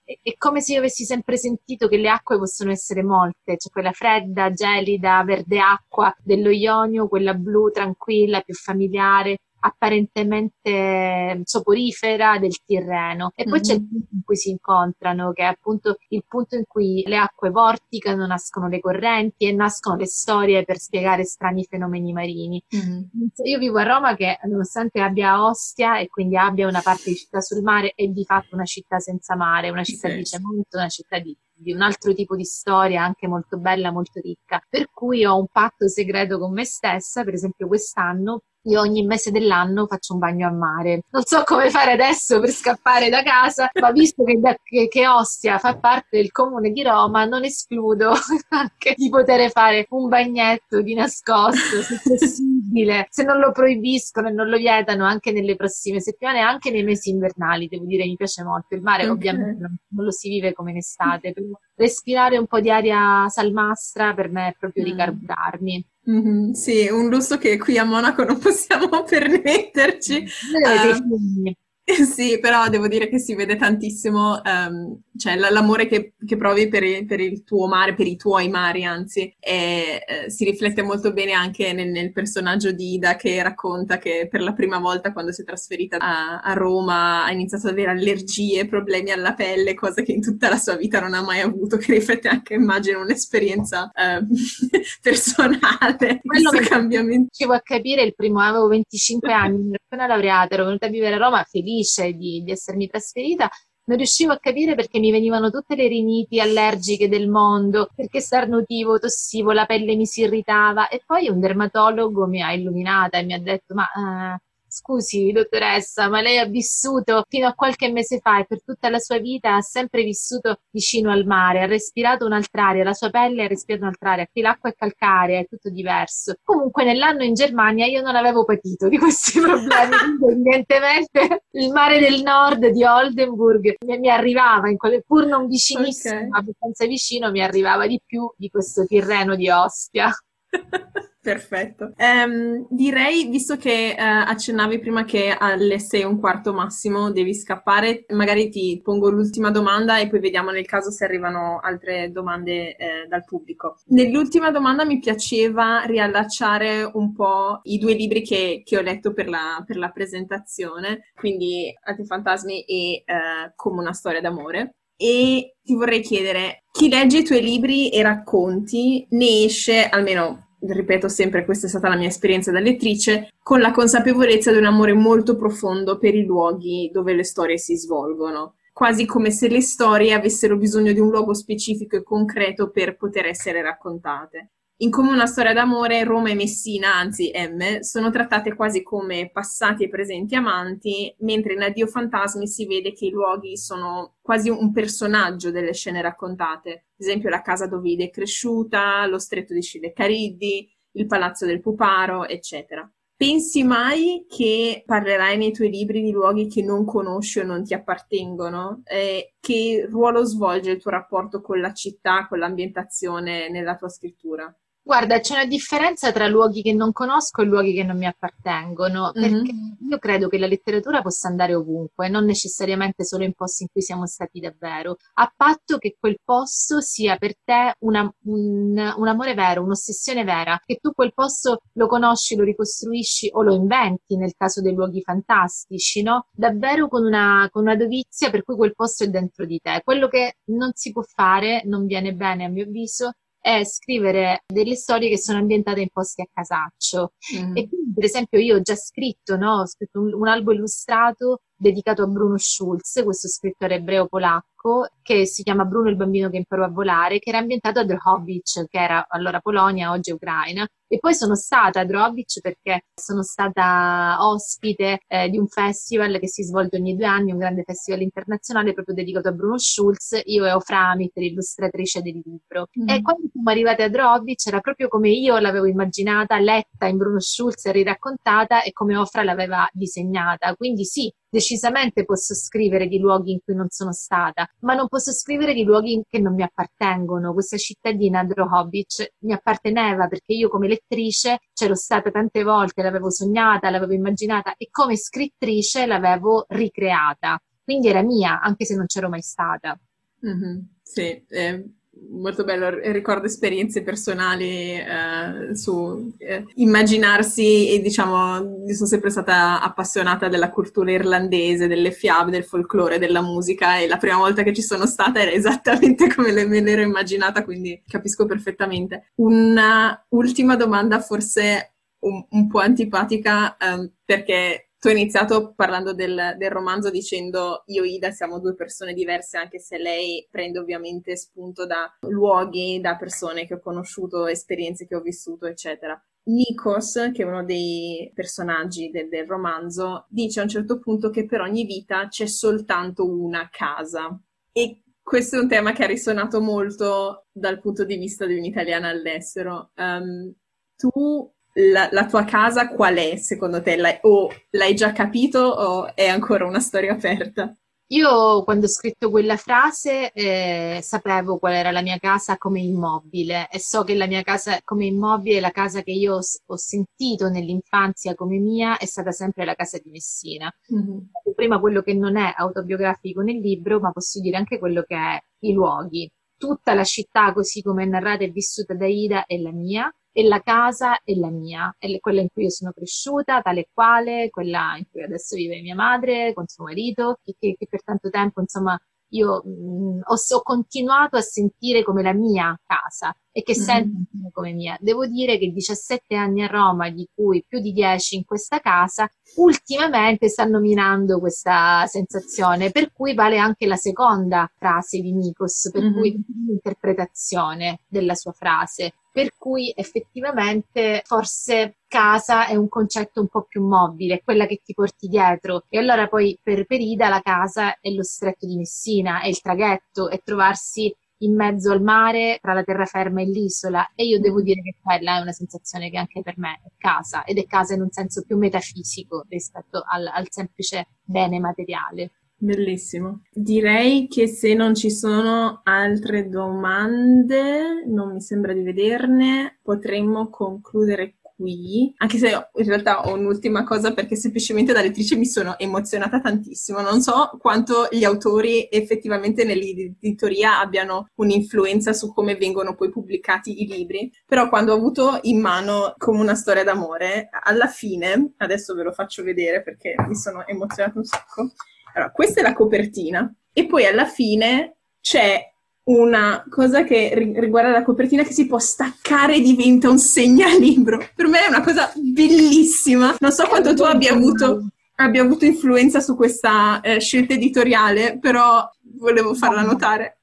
[0.03, 3.71] è, è, come se io avessi sempre sentito che le acque possono essere molte, cioè
[3.71, 12.63] quella fredda, gelida, verde acqua dello Ionio, quella blu tranquilla, più familiare, apparentemente soporifera del
[12.63, 13.31] Tirreno.
[13.35, 13.61] E poi mm-hmm.
[13.61, 17.17] c'è il punto in cui si incontrano, che è appunto il punto in cui le
[17.17, 22.63] acque vorticano, nascono le correnti e nascono le storie per spiegare strani fenomeni marini.
[22.75, 23.03] Mm-hmm.
[23.43, 27.41] Io vivo a Roma che nonostante abbia Ostia e quindi abbia una parte di città
[27.41, 30.15] sul mare, è di fatto una città senza mare, una città sì.
[30.15, 34.19] di cemento, una città di di un altro tipo di storia anche molto bella, molto
[34.19, 34.61] ricca.
[34.69, 39.31] Per cui ho un patto segreto con me stessa, per esempio quest'anno io ogni mese
[39.31, 41.01] dell'anno faccio un bagno a mare.
[41.09, 45.07] Non so come fare adesso per scappare da casa, ma visto che, da, che, che
[45.07, 48.13] Ostia fa parte del comune di Roma, non escludo
[48.49, 54.31] anche di poter fare un bagnetto di nascosto, se possibile, se non lo proibiscono e
[54.31, 58.43] non lo vietano anche nelle prossime settimane, anche nei mesi invernali, devo dire, mi piace
[58.43, 58.75] molto.
[58.75, 59.15] Il mare okay.
[59.15, 59.59] ovviamente
[59.89, 64.29] non lo si vive come in estate, però respirare un po' di aria salmastra per
[64.29, 64.87] me è proprio mm.
[64.87, 65.87] ricarburarmi.
[66.09, 70.23] Mm-hmm, sì, un lusso che qui a Monaco non possiamo permetterci.
[70.63, 71.51] Uh,
[72.15, 76.67] Sì, però devo dire che si vede tantissimo, um, cioè l- l'amore che, che provi
[76.67, 80.81] per il, per il, tuo mare, per i tuoi mari, anzi, e, eh, si riflette
[80.81, 85.13] molto bene anche nel, nel, personaggio di Ida che racconta che per la prima volta
[85.13, 89.75] quando si è trasferita a, a, Roma ha iniziato ad avere allergie, problemi alla pelle,
[89.75, 93.01] cosa che in tutta la sua vita non ha mai avuto, che riflette anche, immagino,
[93.01, 94.25] un'esperienza uh,
[95.01, 97.27] personale, Quello questo cambiamento.
[97.37, 101.19] Riuscivo a capire il primo, avevo 25 anni, appena laureata, ero venuta a vivere a
[101.19, 103.49] Roma felice felice di, di essermi trasferita,
[103.87, 108.97] non riuscivo a capire perché mi venivano tutte le riniti allergiche del mondo, perché starnutivo,
[108.97, 110.87] tossivo, la pelle mi si irritava.
[110.87, 114.37] E poi un dermatologo mi ha illuminata e mi ha detto ma uh,
[114.77, 118.99] Scusi, dottoressa, ma lei ha vissuto fino a qualche mese fa e per tutta la
[118.99, 123.45] sua vita ha sempre vissuto vicino al mare, ha respirato un'altra aria, la sua pelle
[123.45, 126.35] ha respirato un'altra aria, qui l'acqua è calcarea, è tutto diverso.
[126.43, 129.95] Comunque nell'anno in Germania io non avevo patito di questi problemi,
[130.29, 136.29] evidentemente il mare del nord di Oldenburg mi, arrivava, in quelle, pur non vicinissimo, okay.
[136.31, 140.11] abbastanza vicino, mi arrivava di più di questo Tirreno di Ostia.
[141.25, 141.93] Perfetto.
[141.97, 147.33] Um, direi, visto che uh, accennavi prima che alle 6 e un quarto massimo devi
[147.33, 152.75] scappare, magari ti pongo l'ultima domanda e poi vediamo nel caso se arrivano altre domande
[152.75, 153.77] eh, dal pubblico.
[153.87, 159.27] Nell'ultima domanda mi piaceva riallacciare un po' i due libri che, che ho letto per
[159.27, 164.75] la, per la, presentazione, quindi Antifantasmi e uh, Come una storia d'amore.
[164.95, 171.07] E ti vorrei chiedere, chi legge i tuoi libri e racconti ne esce, almeno ripeto
[171.07, 174.93] sempre, questa è stata la mia esperienza da lettrice, con la consapevolezza di un amore
[174.93, 180.13] molto profondo per i luoghi dove le storie si svolgono, quasi come se le storie
[180.13, 184.49] avessero bisogno di un luogo specifico e concreto per poter essere raccontate.
[184.79, 189.85] In come una storia d'amore, Roma e Messina, anzi M, sono trattate quasi come passati
[189.85, 194.73] e presenti amanti, mentre in Addio Fantasmi si vede che i luoghi sono quasi un
[194.73, 196.71] personaggio delle scene raccontate.
[196.71, 201.45] Ad esempio la casa dove Ida è cresciuta, lo stretto di Scille Cariddi, il palazzo
[201.45, 202.85] del Puparo, eccetera.
[203.15, 207.73] Pensi mai che parlerai nei tuoi libri di luoghi che non conosci o non ti
[207.73, 208.81] appartengono?
[208.83, 214.53] Eh, che ruolo svolge il tuo rapporto con la città, con l'ambientazione nella tua scrittura?
[214.87, 219.11] Guarda, c'è una differenza tra luoghi che non conosco e luoghi che non mi appartengono,
[219.17, 219.31] Mm-hmm.
[219.31, 219.51] perché
[219.89, 223.81] io credo che la letteratura possa andare ovunque, non necessariamente solo in posti in cui
[223.81, 229.33] siamo stati davvero, a patto che quel posto sia per te una- un, un amore
[229.33, 234.33] vero, un'ossessione vera, che tu quel posto lo conosci, lo ricostruisci o lo inventi nel
[234.37, 236.27] caso dei luoghi fantastici, no?
[236.31, 239.81] Davvero con una, con una dovizia per cui quel posto è dentro di te.
[239.83, 243.13] Quello che non si può fare, non viene bene a mio avviso,
[243.45, 247.13] è scrivere delle storie che sono ambientate in posti a casaccio.
[247.37, 247.55] Mm.
[247.55, 249.59] E quindi, per esempio, io ho già scritto, no?
[249.59, 254.54] Ho scritto un, un albo illustrato dedicato a Bruno Schulz, questo scrittore ebreo polacco,
[255.01, 258.67] che si chiama Bruno il bambino che imparò a volare, che era ambientato a Drohobych,
[258.67, 260.67] che era allora Polonia, oggi Ucraina.
[260.87, 266.27] E poi sono stata a Drohobych perché sono stata ospite eh, di un festival che
[266.27, 270.21] si svolge ogni due anni, un grande festival internazionale proprio dedicato a Bruno Schulz.
[270.25, 272.67] Io e Ofra Amit, l'illustratrice del libro.
[272.79, 272.89] Mm.
[272.89, 277.19] E quando siamo arrivate a Drohobych era proprio come io l'avevo immaginata, letta in Bruno
[277.19, 280.55] Schulz e riraccontata e come Ofra l'aveva disegnata.
[280.55, 285.11] Quindi sì, decisamente posso scrivere di luoghi in cui non sono stata, ma non posso
[285.11, 287.33] scrivere di luoghi che non mi appartengono.
[287.33, 293.69] Questa cittadina Drohobych mi apparteneva perché io come lettrice c'ero stata tante volte, l'avevo sognata,
[293.69, 297.39] l'avevo immaginata e come scrittrice l'avevo ricreata.
[297.63, 299.77] Quindi era mia, anche se non c'ero mai stata.
[300.21, 301.61] Mhm, Sì, è
[302.09, 302.69] molto bello.
[302.69, 310.91] Ricordo esperienze personali eh, su eh, immaginarsi e diciamo, sono sempre stata appassionata della cultura
[310.91, 315.21] irlandese, delle fiabe, del folklore, della musica e la prima volta che ci sono stata
[315.21, 319.11] era esattamente come me l'ero immaginata, quindi capisco perfettamente.
[319.15, 326.35] Una ultima domanda forse un, un po' antipatica ehm, perché tu hai iniziato parlando del,
[326.37, 331.17] del romanzo dicendo io e Ida siamo due persone diverse, anche se lei prende ovviamente
[331.17, 335.99] spunto da luoghi, da persone che ho conosciuto, esperienze che ho vissuto, eccetera.
[336.25, 341.25] Nikos, che è uno dei personaggi del, del romanzo, dice a un certo punto che
[341.25, 344.15] per ogni vita c'è soltanto una casa.
[344.51, 348.89] E questo è un tema che ha risuonato molto dal punto di vista di un'italiana
[348.89, 349.71] all'estero.
[349.77, 350.31] Um,
[350.75, 353.75] tu la, la, tua casa qual è secondo te?
[353.75, 357.55] L'hai, o l'hai già capito o è ancora una storia aperta?
[357.89, 363.47] Io quando ho scritto quella frase eh, sapevo qual era la mia casa come immobile
[363.51, 367.29] e so che la mia casa come immobile, la casa che io ho, ho sentito
[367.29, 370.51] nell'infanzia come mia, è stata sempre la casa di Messina.
[370.73, 370.97] Mm-hmm.
[371.35, 375.19] Prima quello che non è autobiografico nel libro, ma posso dire anche quello che è
[375.41, 376.09] i luoghi.
[376.37, 380.23] Tutta la città così come è narrata e vissuta da Ida è la mia e
[380.23, 384.29] la casa è la mia, è quella in cui io sono cresciuta, tale e quale,
[384.29, 388.09] quella in cui adesso vive mia madre con suo marito, che, che, che per tanto
[388.09, 393.55] tempo, insomma, io mh, ho, ho, continuato a sentire come la mia casa e che
[393.57, 393.65] Mm-hmm.
[393.65, 394.77] sento come mia.
[394.79, 399.09] Devo dire che 17 anni a Roma, di cui più di 10 in questa casa,
[399.35, 405.83] ultimamente stanno minando questa sensazione, per cui vale anche la seconda frase di Nikos, per
[405.83, 405.93] Mhm.
[405.93, 413.43] cui l'interpretazione della sua frase per cui effettivamente forse casa è un concetto un po'
[413.43, 415.63] più mobile, quella che ti porti dietro.
[415.69, 420.09] E allora poi per Perida la casa è lo stretto di Messina, è il traghetto,
[420.09, 424.61] è trovarsi in mezzo al mare tra la terraferma e l'isola e io devo dire
[424.61, 427.83] che quella è una sensazione che anche per me è casa ed è casa in
[427.83, 432.11] un senso più metafisico rispetto al, al semplice bene materiale.
[432.37, 433.21] Bellissimo.
[433.31, 441.15] Direi che se non ci sono altre domande, non mi sembra di vederne, potremmo concludere
[441.35, 446.19] qui, anche se in realtà ho un'ultima cosa perché semplicemente da lettrice mi sono emozionata
[446.19, 446.81] tantissimo.
[446.81, 453.67] Non so quanto gli autori effettivamente nell'editoria abbiano un'influenza su come vengono poi pubblicati i
[453.67, 458.83] libri, però quando ho avuto in mano come una storia d'amore, alla fine, adesso ve
[458.83, 461.51] lo faccio vedere perché mi sono emozionata un sacco.
[461.95, 465.41] Allora, questa è la copertina e poi alla fine c'è
[465.85, 470.97] una cosa che riguarda la copertina che si può staccare e diventa un segnalibro.
[471.15, 473.15] Per me è una cosa bellissima.
[473.19, 478.69] Non so quanto tu abbia avuto, abbia avuto influenza su questa eh, scelta editoriale, però
[478.97, 480.17] volevo farla notare.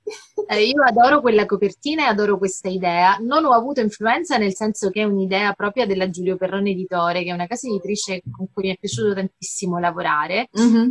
[0.49, 3.17] Eh, io adoro quella copertina e adoro questa idea.
[3.21, 7.31] Non ho avuto influenza nel senso che è un'idea propria della Giulio Perrone Editore, che
[7.31, 10.49] è una casa editrice con cui mi è piaciuto tantissimo lavorare.
[10.59, 10.91] Mm-hmm.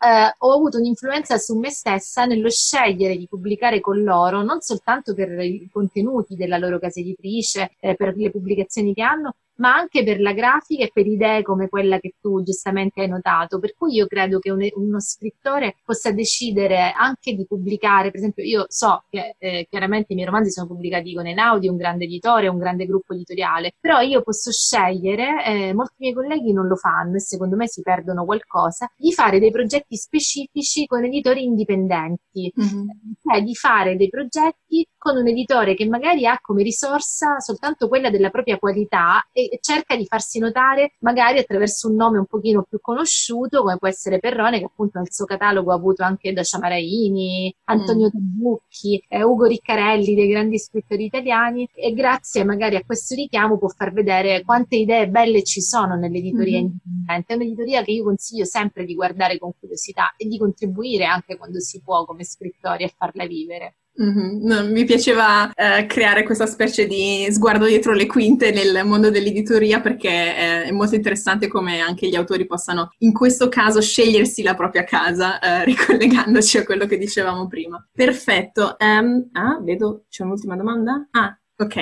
[0.00, 5.12] Eh, ho avuto un'influenza su me stessa nello scegliere di pubblicare con loro, non soltanto
[5.12, 10.04] per i contenuti della loro casa editrice, eh, per le pubblicazioni che hanno, ma anche
[10.04, 13.58] per la grafica e per idee come quella che tu giustamente hai notato.
[13.58, 18.44] Per cui io credo che un, uno scrittore possa decidere anche di pubblicare, per esempio
[18.44, 22.48] io so che eh, chiaramente i miei romanzi sono pubblicati con Enaudi, un grande editore,
[22.48, 27.16] un grande gruppo editoriale, però io posso scegliere, eh, molti miei colleghi non lo fanno
[27.16, 32.88] e secondo me si perdono qualcosa, di fare dei progetti specifici con editori indipendenti, mm-hmm.
[33.22, 38.10] cioè di fare dei progetti con un editore che magari ha come risorsa soltanto quella
[38.10, 42.78] della propria qualità e cerca di farsi notare magari attraverso un nome un pochino più
[42.78, 47.54] conosciuto come può essere Perrone che appunto nel suo catalogo ha avuto anche da Ciamaraini,
[47.64, 48.10] Antonio mm.
[48.10, 53.68] Tabucchi, eh, Ugo Riccarelli dei grandi scrittori italiani e grazie magari a questo richiamo può
[53.68, 56.64] far vedere quante idee belle ci sono nell'editoria mm.
[56.64, 57.32] indipendente.
[57.32, 61.60] È un'editoria che io consiglio sempre di guardare con curiosità e di contribuire anche quando
[61.60, 63.76] si può come scrittori a farla vivere.
[64.00, 64.70] Mm-hmm.
[64.72, 70.08] Mi piaceva eh, creare questa specie di sguardo dietro le quinte nel mondo dell'editoria perché
[70.08, 74.84] eh, è molto interessante come anche gli autori possano in questo caso scegliersi la propria
[74.84, 77.84] casa, eh, ricollegandoci a quello che dicevamo prima.
[77.92, 78.76] Perfetto.
[78.78, 81.08] Um, ah, vedo, c'è un'ultima domanda?
[81.10, 81.76] Ah, Ok,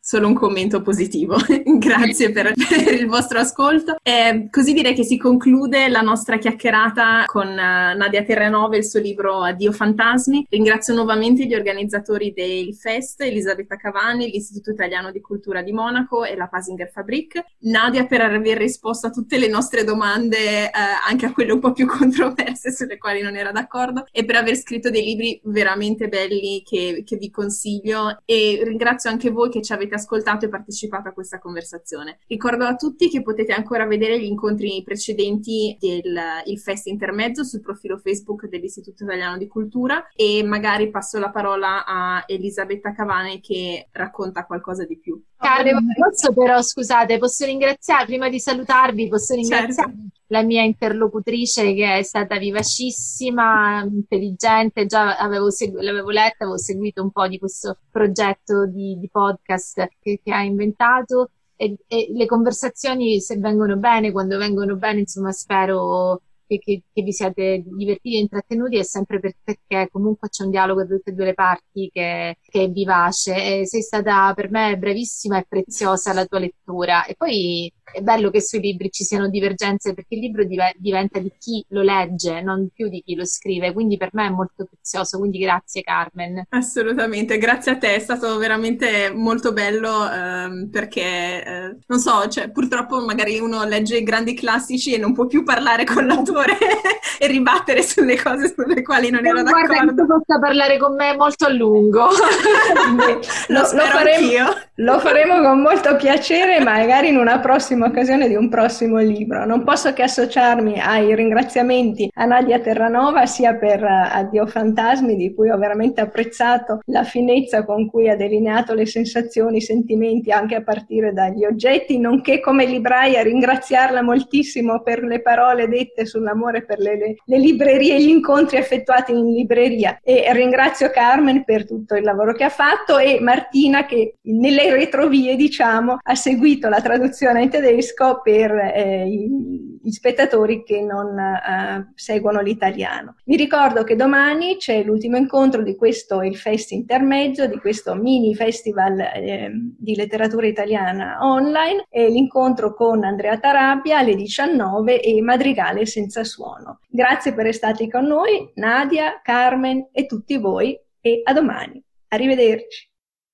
[0.00, 1.36] solo un commento positivo.
[1.78, 3.98] Grazie per, per, il vostro ascolto.
[4.02, 8.86] E così direi che si conclude la nostra chiacchierata con uh, Nadia Terranova e il
[8.86, 10.46] suo libro Addio Fantasmi.
[10.48, 16.34] Ringrazio nuovamente gli organizzatori del Fest, Elisabetta Cavani, l'Istituto Italiano di Cultura di Monaco e
[16.34, 17.44] la Pasinger Fabrik.
[17.64, 21.72] Nadia per aver risposto a tutte le nostre domande, uh, anche a quelle un po'
[21.72, 26.62] più controverse sulle quali non era d'accordo, e per aver scritto dei libri veramente belli
[26.64, 28.22] che, che vi consiglio.
[28.24, 32.20] E ringrazio anche anche voi che ci avete ascoltato e partecipato a questa conversazione.
[32.28, 36.16] Ricordo a tutti che potete ancora vedere gli incontri precedenti del
[36.62, 42.22] Fest Intermezzo sul profilo Facebook dell'Istituto Italiano di Cultura e magari passo la parola a
[42.28, 45.20] Elisabetta Cavane che racconta qualcosa di più.
[45.38, 50.08] Carlo, posso però, scusate, posso ringraziare, prima di salutarvi, posso ringraziare certo.
[50.26, 57.02] la mia interlocutrice che è stata vivacissima, intelligente, già avevo segu- l'avevo letta, avevo seguito
[57.02, 62.26] un po' di questo progetto di, di podcast che, che, ha inventato e, e le
[62.26, 68.16] conversazioni, se vengono bene, quando vengono bene, insomma, spero che, che, che, vi siate divertiti
[68.16, 71.34] e intrattenuti è sempre per, perché comunque c'è un dialogo da tutte e due le
[71.34, 73.60] parti che, che, è vivace.
[73.60, 77.04] E sei stata per me bravissima e preziosa la tua lettura.
[77.04, 81.18] E poi è bello che sui libri ci siano divergenze perché il libro div- diventa
[81.18, 84.66] di chi lo legge, non più di chi lo scrive, quindi per me è molto
[84.66, 86.46] prezioso, quindi grazie Carmen.
[86.50, 92.50] Assolutamente, grazie a te, è stato veramente molto bello ehm, perché, eh, non so, cioè,
[92.50, 96.06] purtroppo magari uno legge i grandi classici e non può più parlare con
[96.38, 96.56] l'autore
[97.18, 99.66] e ribattere sulle cose sulle quali non, ero d'accordo.
[99.66, 102.08] Guarda, possa parlare con me molto a lungo.
[103.48, 108.48] lo, lo, faremo, lo faremo con molto piacere, magari in una prossima occasione di un
[108.48, 109.44] prossimo libro.
[109.44, 115.34] Non posso che associarmi ai ringraziamenti a Nadia Terranova sia per uh, Addio Fantasmi, di
[115.34, 120.54] cui ho veramente apprezzato la finezza con cui ha delineato le sensazioni, i sentimenti anche
[120.54, 126.78] a partire dagli oggetti, nonché come libraia ringraziarla moltissimo per le parole dette sull'amore per
[126.78, 129.98] le, le, le librerie e gli incontri effettuati in libreria.
[130.02, 135.36] E ringrazio Carmen per tutto il lavoro che ha fatto e Martina che nelle retrovie,
[135.36, 142.40] diciamo, ha seguito la traduzione in tedesco per eh, gli spettatori che non eh, seguono
[142.40, 143.16] l'italiano.
[143.24, 148.34] Vi ricordo che domani c'è l'ultimo incontro di questo, il Fest Intermezzo, di questo mini
[148.34, 155.86] festival eh, di letteratura italiana online, e l'incontro con Andrea Tarabia alle 19 e Madrigale
[155.86, 156.80] senza suono.
[156.88, 161.82] Grazie per essere con noi, Nadia, Carmen e tutti voi e a domani.
[162.08, 162.90] Arrivederci.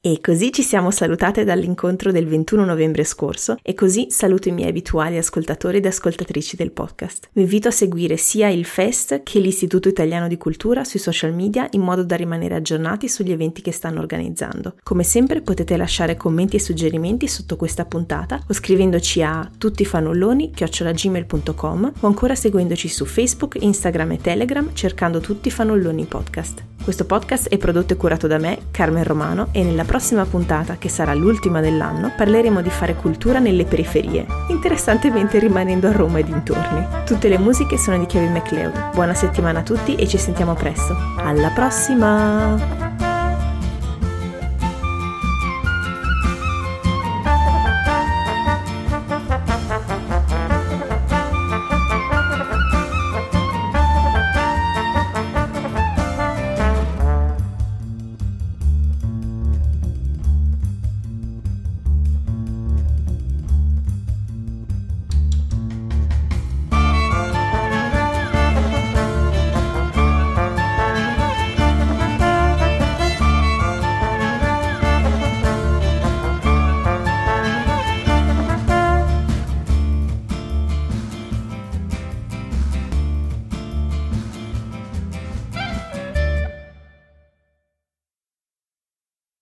[0.06, 4.68] E così ci siamo salutate dall'incontro del 21 novembre scorso e così saluto i miei
[4.68, 7.30] abituali ascoltatori ed ascoltatrici del podcast.
[7.32, 11.66] Vi invito a seguire sia il Fest che l'Istituto Italiano di Cultura sui social media
[11.70, 14.74] in modo da rimanere aggiornati sugli eventi che stanno organizzando.
[14.82, 22.06] Come sempre potete lasciare commenti e suggerimenti sotto questa puntata o scrivendoci a tuttifanulloni.gmail.com o
[22.06, 26.72] ancora seguendoci su Facebook, Instagram e Telegram cercando Tutti Fanulloni Podcast.
[26.84, 30.88] Questo podcast è prodotto e curato da me, Carmen Romano, e nella prossima puntata, che
[30.88, 36.84] sarà l'ultima dell'anno, parleremo di fare cultura nelle periferie, interessantemente rimanendo a Roma e dintorni.
[37.04, 38.90] Tutte le musiche sono di Kevin MacLeod.
[38.92, 40.96] Buona settimana a tutti e ci sentiamo presto.
[41.18, 43.03] Alla prossima!